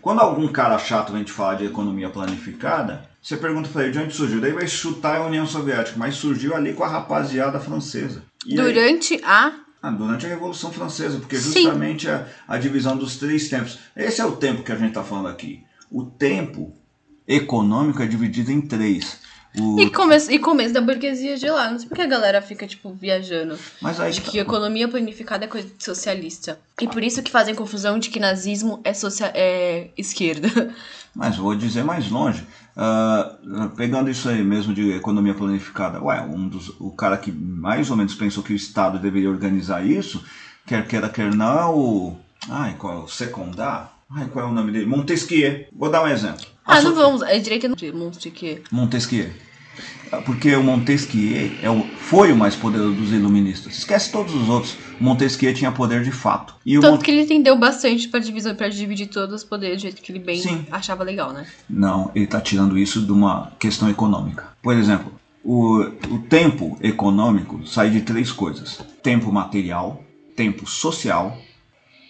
Quando 0.00 0.20
algum 0.20 0.48
cara 0.48 0.78
chato 0.78 1.12
vem 1.12 1.22
te 1.22 1.30
falar 1.30 1.56
de 1.56 1.66
economia 1.66 2.08
planificada, 2.08 3.06
você 3.20 3.36
pergunta 3.36 3.68
pra 3.68 3.82
ele 3.82 3.92
de 3.92 3.98
onde 3.98 4.14
surgiu. 4.14 4.40
Daí 4.40 4.52
vai 4.52 4.66
chutar 4.66 5.18
a 5.18 5.26
União 5.26 5.46
Soviética, 5.46 5.98
mas 5.98 6.14
surgiu 6.14 6.56
ali 6.56 6.72
com 6.72 6.82
a 6.82 6.88
rapaziada 6.88 7.60
francesa. 7.60 8.22
E 8.46 8.56
durante 8.56 9.14
aí... 9.14 9.20
a. 9.24 9.52
Ah, 9.80 9.90
durante 9.90 10.26
a 10.26 10.28
Revolução 10.28 10.72
Francesa, 10.72 11.18
porque 11.20 11.36
justamente 11.36 12.10
a, 12.10 12.26
a 12.48 12.58
divisão 12.58 12.96
dos 12.96 13.16
três 13.16 13.48
tempos. 13.48 13.78
Esse 13.94 14.20
é 14.20 14.24
o 14.24 14.32
tempo 14.32 14.64
que 14.64 14.72
a 14.72 14.76
gente 14.76 14.88
está 14.88 15.04
falando 15.04 15.28
aqui. 15.28 15.62
O 15.88 16.04
tempo 16.04 16.74
econômico 17.28 18.02
é 18.02 18.06
dividido 18.06 18.50
em 18.50 18.60
três. 18.60 19.20
O... 19.56 19.80
E, 19.80 19.90
começo, 19.90 20.30
e 20.30 20.38
começo 20.38 20.74
da 20.74 20.80
burguesia 20.80 21.36
de 21.36 21.48
lá. 21.48 21.70
Não 21.70 21.78
sei 21.78 21.88
porque 21.88 22.02
a 22.02 22.06
galera 22.06 22.42
fica, 22.42 22.66
tipo, 22.66 22.92
viajando. 22.92 23.58
Mas 23.80 23.98
aí 23.98 24.12
de 24.12 24.20
que 24.20 24.32
tá... 24.32 24.38
economia 24.38 24.88
planificada 24.88 25.44
é 25.44 25.48
coisa 25.48 25.68
socialista. 25.78 26.58
E 26.80 26.86
por 26.86 27.02
isso 27.02 27.22
que 27.22 27.30
fazem 27.30 27.54
confusão 27.54 27.98
de 27.98 28.10
que 28.10 28.20
nazismo 28.20 28.80
é, 28.84 28.92
social, 28.92 29.30
é 29.34 29.88
esquerda. 29.96 30.48
Mas 31.14 31.36
vou 31.36 31.54
dizer 31.54 31.82
mais 31.82 32.08
longe. 32.10 32.46
Uh, 32.76 33.70
pegando 33.70 34.08
isso 34.08 34.28
aí 34.28 34.42
mesmo 34.44 34.72
de 34.72 34.92
economia 34.92 35.34
planificada. 35.34 36.00
Ué, 36.00 36.20
um 36.22 36.48
dos, 36.48 36.68
o 36.78 36.92
cara 36.92 37.16
que 37.16 37.32
mais 37.32 37.90
ou 37.90 37.96
menos 37.96 38.14
pensou 38.14 38.42
que 38.42 38.52
o 38.52 38.56
Estado 38.56 38.98
deveria 38.98 39.30
organizar 39.30 39.84
isso, 39.84 40.22
quer 40.64 40.86
queira, 40.86 41.08
quer 41.08 41.34
não, 41.34 41.76
o... 41.76 42.16
Ai, 42.48 42.76
qual 42.78 43.00
é 43.00 43.02
o 43.02 43.08
Secondar? 43.08 43.97
Ai, 44.10 44.26
qual 44.28 44.46
é 44.46 44.48
o 44.48 44.52
nome 44.52 44.72
dele? 44.72 44.86
Montesquieu. 44.86 45.66
Vou 45.72 45.90
dar 45.90 46.02
um 46.02 46.08
exemplo. 46.08 46.46
Ah, 46.64 46.80
não 46.80 46.94
vamos. 46.94 47.22
É 47.22 47.38
direita 47.38 47.68
de 47.68 47.92
Montesquieu. 47.92 48.62
Montesquieu. 48.70 49.30
Porque 50.24 50.54
o 50.56 50.62
Montesquieu 50.62 51.50
é 51.62 51.68
o, 51.68 51.82
foi 51.82 52.32
o 52.32 52.36
mais 52.36 52.56
poderoso 52.56 52.94
dos 52.94 53.12
iluministas. 53.12 53.76
Esquece 53.76 54.10
todos 54.10 54.34
os 54.34 54.48
outros. 54.48 54.76
Montesquieu 54.98 55.52
tinha 55.52 55.70
poder 55.70 56.02
de 56.02 56.10
fato. 56.10 56.54
E 56.64 56.74
Tanto 56.80 56.92
Mont... 56.92 57.04
que 57.04 57.10
ele 57.10 57.22
entendeu 57.22 57.56
bastante 57.56 58.08
para 58.08 58.20
divisão 58.20 58.54
para 58.54 58.68
dividir 58.68 59.08
todos 59.08 59.34
os 59.34 59.44
poderes 59.44 59.76
do 59.76 59.82
jeito 59.82 60.00
que 60.00 60.10
ele 60.10 60.18
bem 60.18 60.40
Sim. 60.40 60.66
achava 60.70 61.04
legal, 61.04 61.32
né? 61.32 61.46
Não, 61.68 62.10
ele 62.14 62.24
está 62.24 62.40
tirando 62.40 62.78
isso 62.78 63.02
de 63.02 63.12
uma 63.12 63.52
questão 63.58 63.90
econômica. 63.90 64.46
Por 64.62 64.74
exemplo, 64.74 65.12
o, 65.44 65.80
o 66.10 66.18
tempo 66.28 66.78
econômico 66.80 67.66
sai 67.66 67.90
de 67.90 68.00
três 68.00 68.32
coisas: 68.32 68.80
tempo 69.02 69.30
material, 69.30 70.02
tempo 70.34 70.66
social, 70.66 71.36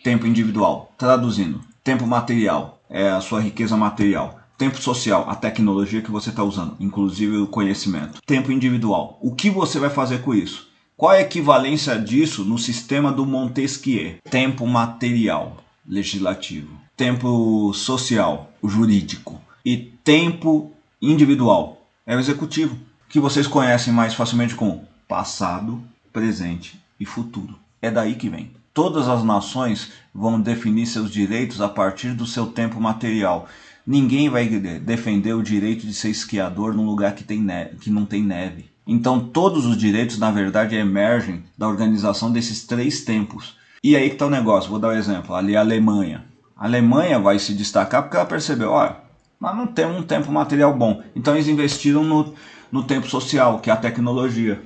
tempo 0.04 0.26
individual. 0.26 0.92
Traduzindo, 0.96 1.61
tempo 1.88 2.07
material 2.07 2.83
é 2.90 3.09
a 3.09 3.18
sua 3.18 3.40
riqueza 3.40 3.74
material. 3.74 4.38
Tempo 4.59 4.77
social, 4.77 5.24
a 5.27 5.35
tecnologia 5.35 6.03
que 6.03 6.11
você 6.11 6.29
está 6.29 6.44
usando, 6.44 6.77
inclusive 6.79 7.38
o 7.38 7.46
conhecimento. 7.46 8.20
Tempo 8.27 8.53
individual, 8.53 9.18
o 9.22 9.35
que 9.35 9.48
você 9.48 9.79
vai 9.79 9.88
fazer 9.88 10.20
com 10.20 10.35
isso? 10.35 10.68
Qual 10.94 11.14
é 11.14 11.16
a 11.16 11.22
equivalência 11.22 11.98
disso 11.98 12.44
no 12.44 12.59
sistema 12.59 13.11
do 13.11 13.24
Montesquieu? 13.24 14.16
Tempo 14.31 14.66
material, 14.66 15.64
legislativo. 15.87 16.68
Tempo 16.94 17.72
social, 17.72 18.53
jurídico. 18.62 19.40
E 19.64 19.79
tempo 20.05 20.70
individual, 21.01 21.88
é 22.07 22.14
o 22.14 22.20
executivo, 22.20 22.77
que 23.09 23.18
vocês 23.18 23.46
conhecem 23.46 23.94
mais 23.94 24.12
facilmente 24.12 24.55
com 24.55 24.85
passado, 25.09 25.83
presente 26.12 26.79
e 27.01 27.07
futuro. 27.07 27.59
É 27.81 27.90
daí 27.90 28.14
que 28.14 28.29
vem. 28.29 28.58
Todas 28.78 29.08
as 29.08 29.24
nações 29.24 29.90
vão 30.14 30.40
definir 30.40 30.86
seus 30.86 31.10
direitos 31.10 31.60
a 31.60 31.68
partir 31.68 32.10
do 32.10 32.24
seu 32.24 32.46
tempo 32.46 32.80
material. 32.80 33.48
Ninguém 33.84 34.28
vai 34.28 34.46
defender 34.46 35.32
o 35.32 35.42
direito 35.42 35.84
de 35.84 35.92
ser 35.92 36.10
esquiador 36.10 36.72
num 36.72 36.86
lugar 36.86 37.16
que, 37.16 37.24
tem 37.24 37.42
neve, 37.42 37.74
que 37.78 37.90
não 37.90 38.06
tem 38.06 38.22
neve. 38.22 38.70
Então 38.86 39.18
todos 39.18 39.66
os 39.66 39.76
direitos, 39.76 40.16
na 40.16 40.30
verdade, 40.30 40.76
emergem 40.76 41.42
da 41.58 41.66
organização 41.66 42.30
desses 42.30 42.68
três 42.68 43.00
tempos. 43.00 43.56
E 43.82 43.96
aí 43.96 44.10
que 44.10 44.14
está 44.14 44.26
o 44.26 44.30
negócio, 44.30 44.70
vou 44.70 44.78
dar 44.78 44.90
um 44.90 44.96
exemplo, 44.96 45.34
ali 45.34 45.56
a 45.56 45.60
Alemanha. 45.60 46.24
A 46.56 46.66
Alemanha 46.66 47.18
vai 47.18 47.40
se 47.40 47.54
destacar 47.54 48.04
porque 48.04 48.16
ela 48.16 48.26
percebeu, 48.26 48.70
olha, 48.70 48.98
nós 49.40 49.56
não 49.56 49.66
temos 49.66 49.98
um 49.98 50.04
tempo 50.04 50.30
material 50.30 50.72
bom. 50.72 51.02
Então 51.16 51.34
eles 51.34 51.48
investiram 51.48 52.04
no, 52.04 52.32
no 52.70 52.84
tempo 52.84 53.08
social, 53.08 53.58
que 53.58 53.70
é 53.70 53.72
a 53.72 53.76
tecnologia. 53.76 54.62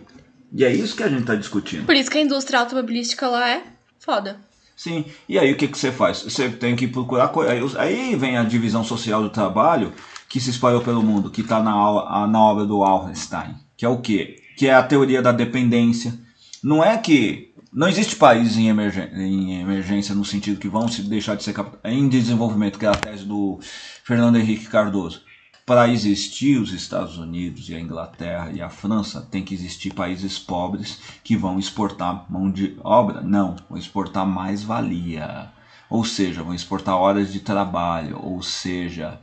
E 0.52 0.66
é 0.66 0.70
isso 0.70 0.94
que 0.94 1.02
a 1.02 1.08
gente 1.08 1.22
está 1.22 1.34
discutindo. 1.34 1.86
Por 1.86 1.94
isso 1.94 2.10
que 2.10 2.18
a 2.18 2.20
indústria 2.20 2.60
automobilística 2.60 3.26
lá 3.26 3.48
é 3.48 3.71
foda. 4.04 4.36
Sim, 4.76 5.04
e 5.28 5.38
aí 5.38 5.52
o 5.52 5.56
que, 5.56 5.68
que 5.68 5.78
você 5.78 5.92
faz? 5.92 6.22
Você 6.22 6.48
tem 6.48 6.74
que 6.74 6.88
procurar. 6.88 7.32
Aí 7.78 8.16
vem 8.16 8.36
a 8.36 8.42
divisão 8.42 8.82
social 8.82 9.22
do 9.22 9.30
trabalho 9.30 9.92
que 10.28 10.40
se 10.40 10.50
espalhou 10.50 10.80
pelo 10.80 11.02
mundo, 11.02 11.30
que 11.30 11.42
está 11.42 11.62
na, 11.62 12.26
na 12.26 12.40
obra 12.40 12.64
do 12.64 12.78
Wallenstein, 12.78 13.54
que 13.76 13.84
é 13.84 13.88
o 13.88 13.98
quê? 13.98 14.42
Que 14.56 14.66
é 14.68 14.74
a 14.74 14.82
teoria 14.82 15.22
da 15.22 15.32
dependência. 15.32 16.18
Não 16.62 16.82
é 16.82 16.96
que. 16.98 17.50
Não 17.72 17.88
existe 17.88 18.16
país 18.16 18.58
em, 18.58 18.68
emergência, 18.68 19.16
em 19.16 19.62
emergência 19.62 20.14
no 20.14 20.26
sentido 20.26 20.60
que 20.60 20.68
vão 20.68 20.88
se 20.88 21.00
deixar 21.02 21.36
de 21.36 21.42
ser 21.42 21.54
em 21.84 22.06
desenvolvimento, 22.06 22.78
que 22.78 22.84
é 22.84 22.88
a 22.90 22.94
tese 22.94 23.24
do 23.24 23.60
Fernando 24.04 24.36
Henrique 24.36 24.66
Cardoso 24.66 25.22
para 25.64 25.88
existir 25.88 26.58
os 26.58 26.72
Estados 26.72 27.18
Unidos 27.18 27.68
e 27.68 27.74
a 27.74 27.80
Inglaterra 27.80 28.50
e 28.52 28.60
a 28.60 28.68
França, 28.68 29.26
tem 29.30 29.44
que 29.44 29.54
existir 29.54 29.94
países 29.94 30.38
pobres 30.38 30.98
que 31.22 31.36
vão 31.36 31.58
exportar 31.58 32.26
mão 32.28 32.50
de 32.50 32.76
obra? 32.82 33.20
Não, 33.20 33.56
vão 33.68 33.78
exportar 33.78 34.26
mais-valia. 34.26 35.50
Ou 35.88 36.04
seja, 36.04 36.42
vão 36.42 36.54
exportar 36.54 36.96
horas 36.96 37.32
de 37.32 37.38
trabalho. 37.38 38.18
Ou 38.20 38.42
seja, 38.42 39.20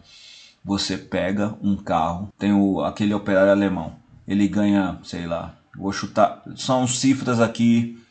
você 0.63 0.97
pega 0.97 1.58
um 1.62 1.75
carro, 1.75 2.30
tem 2.38 2.54
o, 2.54 2.82
aquele 2.82 3.13
operário 3.13 3.52
alemão, 3.52 3.95
ele 4.28 4.47
ganha, 4.47 4.97
sei 5.04 5.25
lá, 5.25 5.56
vou 5.75 5.91
chutar, 5.91 6.41
são 6.56 6.88
cifras 6.88 7.41
aqui 7.41 8.02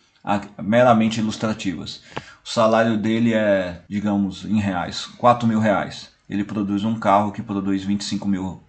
meramente 0.62 1.20
ilustrativas. 1.20 2.02
O 2.44 2.48
salário 2.48 2.98
dele 2.98 3.32
é, 3.32 3.82
digamos, 3.88 4.44
em 4.44 4.60
reais, 4.60 5.06
4 5.06 5.46
mil 5.46 5.60
reais 5.60 6.17
ele 6.28 6.44
produz 6.44 6.84
um 6.84 6.98
carro 6.98 7.32
que 7.32 7.42
produz 7.42 7.82
25 7.84 8.28
mil, 8.28 8.60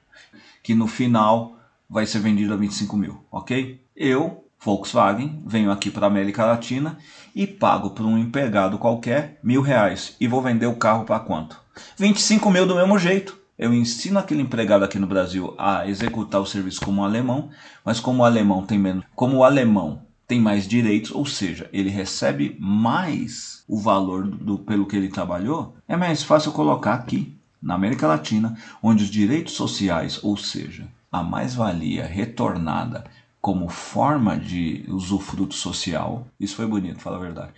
que 0.63 0.73
no 0.73 0.87
final 0.87 1.57
vai 1.89 2.05
ser 2.05 2.19
vendido 2.19 2.53
a 2.53 2.57
25 2.57 2.95
mil, 2.95 3.23
ok? 3.31 3.81
Eu, 3.95 4.45
Volkswagen, 4.59 5.41
venho 5.45 5.71
aqui 5.71 5.89
para 5.89 6.05
a 6.05 6.09
América 6.09 6.45
Latina 6.45 6.97
e 7.35 7.47
pago 7.47 7.89
para 7.91 8.05
um 8.05 8.17
empregado 8.17 8.77
qualquer 8.77 9.39
mil 9.43 9.61
reais 9.61 10.15
e 10.19 10.27
vou 10.27 10.41
vender 10.41 10.67
o 10.67 10.75
carro 10.75 11.05
para 11.05 11.19
quanto? 11.19 11.59
25 11.97 12.51
mil 12.51 12.67
do 12.67 12.75
mesmo 12.75 12.99
jeito. 12.99 13.37
Eu 13.57 13.73
ensino 13.73 14.19
aquele 14.19 14.41
empregado 14.41 14.85
aqui 14.85 14.97
no 14.97 15.07
Brasil 15.07 15.53
a 15.57 15.85
executar 15.87 16.39
o 16.39 16.45
serviço 16.45 16.79
como 16.79 17.01
um 17.01 17.03
alemão, 17.03 17.49
mas 17.83 17.99
como 17.99 18.21
o 18.21 18.25
alemão 18.25 18.65
tem 18.65 18.77
menos, 18.79 19.03
como 19.15 19.37
o 19.37 19.43
alemão 19.43 20.03
tem 20.25 20.39
mais 20.39 20.67
direitos, 20.67 21.11
ou 21.11 21.25
seja, 21.25 21.67
ele 21.73 21.89
recebe 21.89 22.55
mais 22.59 23.63
o 23.67 23.79
valor 23.79 24.27
do, 24.27 24.59
pelo 24.59 24.85
que 24.85 24.95
ele 24.95 25.09
trabalhou, 25.09 25.75
é 25.87 25.97
mais 25.97 26.21
fácil 26.21 26.51
colocar 26.51 26.93
aqui 26.93 27.38
na 27.61 27.75
América 27.75 28.07
Latina, 28.07 28.57
onde 28.81 29.03
os 29.03 29.09
direitos 29.09 29.53
sociais, 29.53 30.19
ou 30.23 30.37
seja, 30.37 30.87
a 31.11 31.23
mais-valia 31.23 32.05
retornada 32.05 33.05
como 33.41 33.69
forma 33.69 34.37
de 34.37 34.85
usufruto 34.87 35.55
social, 35.55 36.27
isso 36.39 36.55
foi 36.55 36.67
bonito, 36.67 36.99
fala 36.99 37.17
a 37.17 37.21
verdade, 37.21 37.53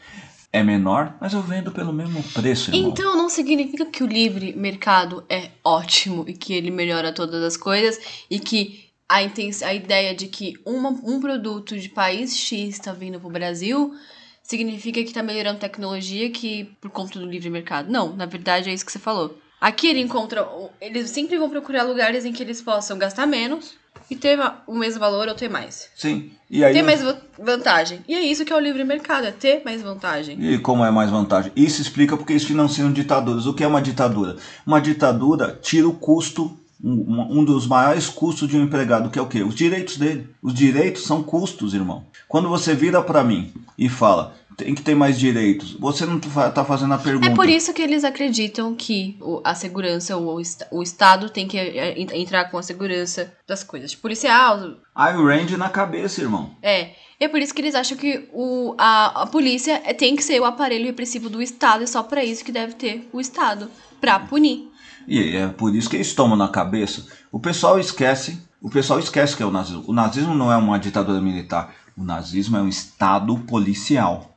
é 0.53 0.61
menor, 0.61 1.15
mas 1.19 1.33
eu 1.33 1.41
vendo 1.41 1.71
pelo 1.71 1.93
mesmo 1.93 2.21
preço. 2.33 2.71
Irmão. 2.71 2.91
Então 2.91 3.15
não 3.15 3.29
significa 3.29 3.85
que 3.85 4.03
o 4.03 4.07
livre 4.07 4.53
mercado 4.53 5.23
é 5.29 5.49
ótimo 5.63 6.25
e 6.27 6.33
que 6.33 6.53
ele 6.53 6.69
melhora 6.69 7.13
todas 7.13 7.41
as 7.41 7.55
coisas 7.55 7.99
e 8.29 8.37
que 8.37 8.91
a, 9.07 9.17
a 9.17 9.73
ideia 9.73 10.13
de 10.13 10.27
que 10.27 10.55
uma, 10.65 10.89
um 10.89 11.19
produto 11.19 11.77
de 11.77 11.89
país 11.89 12.35
X 12.35 12.75
está 12.75 12.91
vindo 12.91 13.19
para 13.19 13.27
o 13.27 13.31
Brasil 13.31 13.93
significa 14.43 15.01
que 15.01 15.09
está 15.09 15.23
melhorando 15.23 15.59
tecnologia 15.59 16.29
que 16.29 16.65
por 16.81 16.91
conta 16.91 17.17
do 17.17 17.25
livre 17.25 17.49
mercado. 17.49 17.89
Não, 17.89 18.15
na 18.15 18.25
verdade 18.25 18.69
é 18.69 18.73
isso 18.73 18.85
que 18.85 18.91
você 18.91 18.99
falou. 18.99 19.37
Aqui 19.61 19.87
ele 19.87 20.01
encontra. 20.01 20.47
Eles 20.81 21.11
sempre 21.11 21.37
vão 21.37 21.47
procurar 21.47 21.83
lugares 21.83 22.25
em 22.25 22.33
que 22.33 22.41
eles 22.41 22.59
possam 22.59 22.97
gastar 22.97 23.27
menos 23.27 23.75
e 24.09 24.15
ter 24.15 24.39
o 24.65 24.73
mesmo 24.73 24.99
valor 24.99 25.27
ou 25.27 25.35
ter 25.35 25.49
mais. 25.49 25.87
Sim. 25.95 26.31
E 26.49 26.65
aí, 26.65 26.73
ter 26.73 26.81
mais 26.81 27.01
vantagem. 27.37 28.01
E 28.07 28.15
é 28.15 28.21
isso 28.21 28.43
que 28.43 28.51
é 28.51 28.55
o 28.55 28.59
livre 28.59 28.83
mercado, 28.83 29.27
é 29.27 29.31
ter 29.31 29.61
mais 29.63 29.83
vantagem. 29.83 30.37
E 30.43 30.57
como 30.57 30.83
é 30.83 30.89
mais 30.89 31.11
vantagem? 31.11 31.51
Isso 31.55 31.81
explica 31.81 32.17
porque 32.17 32.33
eles 32.33 32.43
financiam 32.43 32.91
ditaduras. 32.91 33.45
O 33.45 33.53
que 33.53 33.63
é 33.63 33.67
uma 33.67 33.81
ditadura? 33.81 34.35
Uma 34.65 34.81
ditadura 34.81 35.57
tira 35.61 35.87
o 35.87 35.93
custo, 35.93 36.59
um, 36.83 37.39
um 37.39 37.45
dos 37.45 37.67
maiores 37.67 38.09
custos 38.09 38.49
de 38.49 38.57
um 38.57 38.63
empregado, 38.63 39.11
que 39.11 39.19
é 39.19 39.21
o 39.21 39.27
quê? 39.27 39.43
Os 39.43 39.53
direitos 39.53 39.95
dele. 39.95 40.27
Os 40.41 40.55
direitos 40.55 41.03
são 41.03 41.21
custos, 41.21 41.75
irmão. 41.75 42.03
Quando 42.27 42.49
você 42.49 42.73
vira 42.73 43.01
para 43.01 43.23
mim 43.23 43.53
e 43.77 43.87
fala, 43.87 44.33
tem 44.57 44.75
que 44.75 44.81
ter 44.81 44.95
mais 44.95 45.17
direitos. 45.17 45.73
Você 45.73 46.05
não 46.05 46.17
está 46.17 46.63
fazendo 46.63 46.93
a 46.93 46.97
pergunta. 46.97 47.27
É 47.27 47.33
por 47.33 47.47
isso 47.47 47.73
que 47.73 47.81
eles 47.81 48.03
acreditam 48.03 48.75
que 48.75 49.17
a 49.43 49.55
segurança, 49.55 50.17
o, 50.17 50.41
o 50.71 50.83
Estado 50.83 51.29
tem 51.29 51.47
que 51.47 51.57
é, 51.57 51.99
entrar 51.99 52.45
com 52.45 52.57
a 52.57 52.63
segurança 52.63 53.33
das 53.47 53.63
coisas. 53.63 53.95
Policial. 53.95 54.75
Ayn 54.95 55.23
Rand 55.23 55.57
na 55.57 55.69
cabeça, 55.69 56.21
irmão. 56.21 56.55
É. 56.61 56.91
É 57.19 57.27
por 57.27 57.39
isso 57.39 57.53
que 57.53 57.61
eles 57.61 57.75
acham 57.75 57.95
que 57.95 58.27
o, 58.33 58.73
a, 58.79 59.21
a 59.21 59.27
polícia 59.27 59.79
é, 59.85 59.93
tem 59.93 60.15
que 60.15 60.23
ser 60.23 60.41
o 60.41 60.45
aparelho 60.45 60.85
repressivo 60.85 61.29
do 61.29 61.39
Estado 61.39 61.83
e 61.83 61.87
só 61.87 62.01
para 62.01 62.23
isso 62.23 62.43
que 62.43 62.51
deve 62.51 62.73
ter 62.73 63.07
o 63.13 63.21
Estado 63.21 63.69
para 63.99 64.19
punir. 64.19 64.71
E 65.07 65.35
é 65.35 65.47
por 65.47 65.75
isso 65.75 65.87
que 65.87 65.97
eles 65.97 66.13
tomam 66.15 66.35
na 66.35 66.47
cabeça. 66.47 67.05
O 67.31 67.39
pessoal 67.39 67.79
esquece. 67.79 68.41
O 68.59 68.69
pessoal 68.69 68.99
esquece 68.99 69.37
que 69.37 69.43
é 69.43 69.45
o 69.45 69.51
nazismo. 69.51 69.83
O 69.87 69.93
nazismo 69.93 70.33
não 70.33 70.51
é 70.51 70.57
uma 70.57 70.79
ditadura 70.79 71.21
militar. 71.21 71.73
O 71.95 72.03
nazismo 72.03 72.57
é 72.57 72.61
um 72.61 72.67
Estado 72.67 73.37
policial. 73.39 74.30